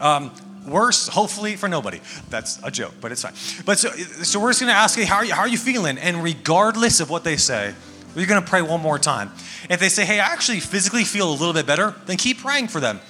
[0.00, 0.32] Um,
[0.66, 2.00] worse, hopefully for nobody.
[2.28, 3.34] That's a joke, but it's fine.
[3.64, 5.58] But so, so we're just going to ask, you, how are you, how are you
[5.58, 5.98] feeling?
[5.98, 7.74] And regardless of what they say,
[8.14, 9.30] we're going to pray one more time.
[9.68, 12.68] If they say, hey, I actually physically feel a little bit better, then keep praying
[12.68, 13.00] for them.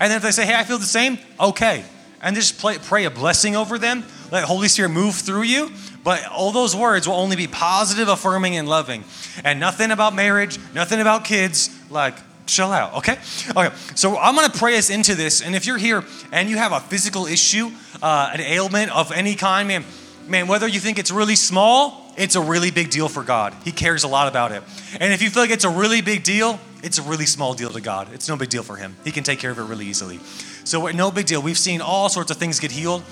[0.00, 1.84] And then if they say, hey, I feel the same, okay.
[2.22, 4.04] And just play, pray a blessing over them.
[4.32, 5.70] Let Holy Spirit move through you.
[6.02, 9.04] But all those words will only be positive, affirming, and loving.
[9.42, 11.70] And nothing about marriage, nothing about kids.
[11.90, 12.14] Like,
[12.46, 13.18] chill out, okay?
[13.50, 15.40] Okay, so I'm gonna pray us into this.
[15.42, 17.70] And if you're here and you have a physical issue,
[18.02, 19.84] uh, an ailment of any kind, man,
[20.26, 23.54] man, whether you think it's really small it's a really big deal for God.
[23.64, 24.62] He cares a lot about it.
[25.00, 27.70] And if you feel like it's a really big deal, it's a really small deal
[27.70, 28.12] to God.
[28.12, 28.96] It's no big deal for Him.
[29.04, 30.18] He can take care of it really easily.
[30.64, 31.42] So, no big deal.
[31.42, 33.02] We've seen all sorts of things get healed.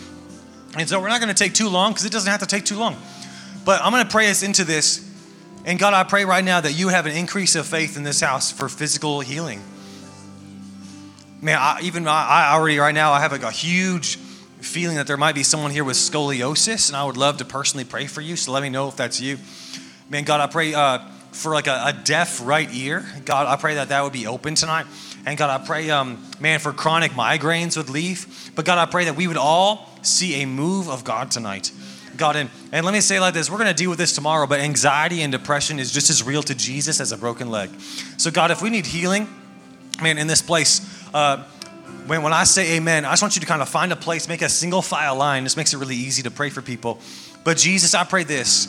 [0.77, 2.79] And so, we're not to take too long because it doesn't have to take too
[2.79, 2.97] long.
[3.65, 5.09] But I'm to pray us into this.
[5.65, 8.21] And God, I pray right now that you have an increase of faith in this
[8.21, 9.63] house for physical healing.
[11.41, 14.17] Man, I, even I, I already right now, I have like a huge
[14.61, 17.85] feeling that there might be someone here with scoliosis, and I would love to personally
[17.85, 18.37] pray for you.
[18.37, 19.39] So let me know if that's you.
[20.09, 20.99] Man, God, I pray uh,
[21.31, 23.05] for like a, a, deaf right ear.
[23.25, 24.87] God, I pray that that would be open tonight.
[25.25, 28.53] And God, I pray, um, man, for chronic migraines would leave.
[28.55, 31.71] But God, I pray that we would all see a move of God tonight.
[32.17, 32.51] God, in.
[32.73, 35.23] and let me say like this we're going to deal with this tomorrow, but anxiety
[35.23, 37.71] and depression is just as real to Jesus as a broken leg.
[38.19, 39.29] So, God, if we need healing,
[40.03, 40.81] man, in this place,
[41.15, 41.45] uh,
[42.07, 44.29] when, when I say amen, I just want you to kind of find a place,
[44.29, 45.45] make a single file line.
[45.45, 47.01] This makes it really easy to pray for people.
[47.45, 48.69] But Jesus, I pray this.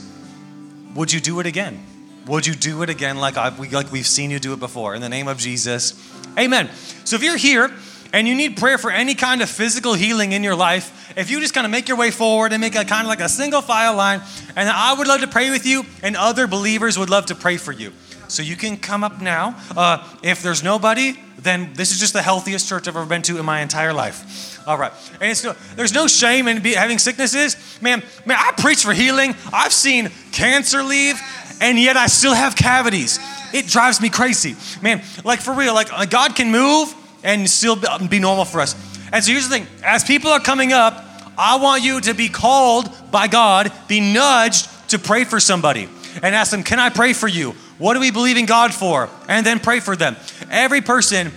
[0.96, 1.84] Would you do it again?
[2.28, 4.96] Would you do it again like, I've, we, like we've seen you do it before?
[4.96, 5.94] In the name of Jesus,
[6.38, 6.70] amen.
[7.04, 7.72] So if you're here
[8.14, 11.40] and you need prayer for any kind of physical healing in your life, if you
[11.40, 13.62] just kind of make your way forward and make a kind of like a single
[13.62, 14.22] file line,
[14.56, 17.58] and I would love to pray with you, and other believers would love to pray
[17.58, 17.92] for you.
[18.28, 19.60] So you can come up now.
[19.76, 23.38] Uh, if there's nobody, then this is just the healthiest church I've ever been to
[23.38, 24.66] in my entire life.
[24.68, 24.94] All right.
[25.20, 27.58] And it's no, there's no shame in be, having sicknesses.
[27.82, 29.36] Man, man, I preach for healing.
[29.52, 31.20] I've seen cancer leave,
[31.62, 33.20] and yet I still have cavities.
[33.54, 34.56] It drives me crazy.
[34.82, 37.78] Man, like for real, like uh, God can move and still
[38.10, 38.76] be normal for us.
[39.12, 41.06] And so here's the thing as people are coming up,
[41.38, 45.90] I want you to be called by God, be nudged to pray for somebody
[46.22, 47.52] and ask them, Can I pray for you?
[47.78, 49.10] What do we believe in God for?
[49.28, 50.16] And then pray for them.
[50.52, 51.32] Every person,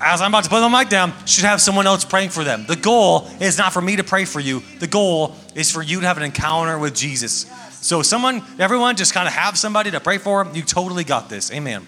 [0.00, 2.66] as I'm about to put the mic down, should have someone else praying for them.
[2.66, 6.00] The goal is not for me to pray for you, the goal is for you
[6.00, 7.46] to have an encounter with Jesus.
[7.82, 10.46] So, someone, everyone, just kind of have somebody to pray for.
[10.52, 11.50] You totally got this.
[11.50, 11.86] Amen.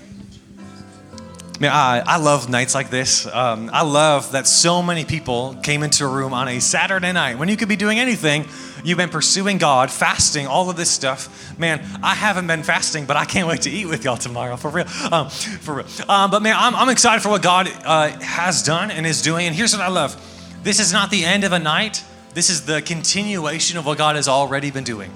[1.63, 3.25] Man, I, I love nights like this.
[3.25, 7.39] Um, I love that so many people came into a room on a Saturday night
[7.39, 8.47] when you could be doing anything.
[8.83, 11.57] You've been pursuing God, fasting, all of this stuff.
[11.61, 14.73] Man, I haven't been fasting, but I can't wait to eat with y'all tomorrow, for
[14.73, 14.89] real.
[15.13, 15.87] Um, for real.
[16.09, 19.47] Um, but man, I'm, I'm, excited for what God uh, has done and is doing.
[19.47, 20.17] And here's what I love
[20.65, 22.03] this is not the end of a night,
[22.35, 25.13] this is the continuation of what God has already been doing.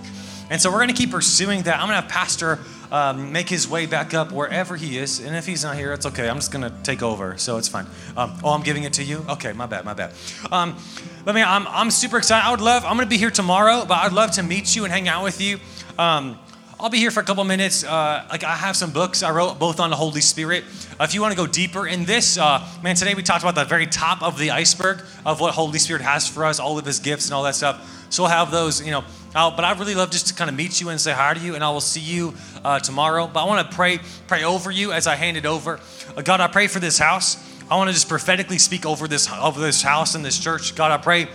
[0.48, 1.80] And so we're going to keep pursuing that.
[1.80, 2.60] I'm going to have Pastor
[2.90, 5.20] um, make his way back up wherever he is.
[5.20, 6.28] And if he's not here, it's okay.
[6.28, 7.86] I'm just going to take over, so it's fine.
[8.16, 9.24] Um, oh, I'm giving it to you?
[9.28, 10.12] Okay, my bad, my bad.
[10.50, 10.76] Um,
[11.24, 12.46] but man, I'm, I'm super excited.
[12.46, 14.84] I would love, I'm going to be here tomorrow, but I'd love to meet you
[14.84, 15.58] and hang out with you.
[15.98, 16.38] Um,
[16.78, 17.84] I'll be here for a couple minutes.
[17.84, 20.62] Uh, like I have some books I wrote both on the Holy Spirit.
[21.00, 23.54] Uh, if you want to go deeper in this, uh, man, today we talked about
[23.54, 26.84] the very top of the iceberg of what Holy Spirit has for us, all of
[26.84, 28.06] His gifts and all that stuff.
[28.10, 29.04] So we'll have those, you know,
[29.36, 29.54] out.
[29.54, 31.54] But I'd really love just to kind of meet you and say hi to you,
[31.54, 32.34] and I will see you
[32.64, 33.26] uh, tomorrow.
[33.26, 35.78] But I want to pray, pray over you as I hand it over.
[36.16, 37.36] Uh, God, I pray for this house.
[37.70, 40.74] I want to just prophetically speak over this over this house and this church.
[40.74, 41.28] God, I pray,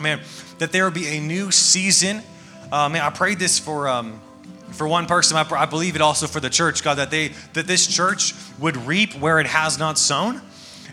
[0.00, 0.20] man,
[0.58, 2.22] that there will be a new season.
[2.70, 3.88] Uh, man, I prayed this for.
[3.88, 4.20] Um,
[4.72, 7.66] for one person, I, I believe it also for the church, God, that they that
[7.66, 10.40] this church would reap where it has not sown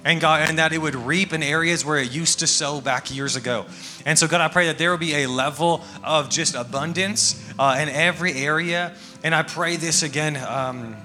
[0.06, 3.14] and God, and that it would reap in areas where it used to sow back
[3.14, 3.66] years ago.
[4.06, 7.78] And so, God, I pray that there will be a level of just abundance uh,
[7.80, 8.95] in every area.
[9.24, 10.95] And I pray this again, um,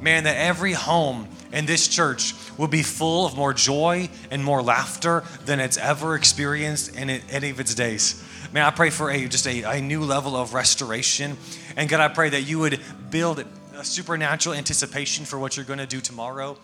[0.00, 4.62] man, that every home in this church will be full of more joy and more
[4.62, 8.22] laughter than it's ever experienced in any of its days.
[8.52, 11.36] Man, I pray for a just a, a new level of restoration.
[11.76, 12.80] And God, I pray that you would
[13.10, 16.56] build a supernatural anticipation for what you're going to do tomorrow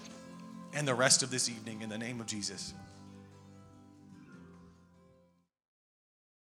[0.78, 2.72] and the rest of this evening in the name of Jesus.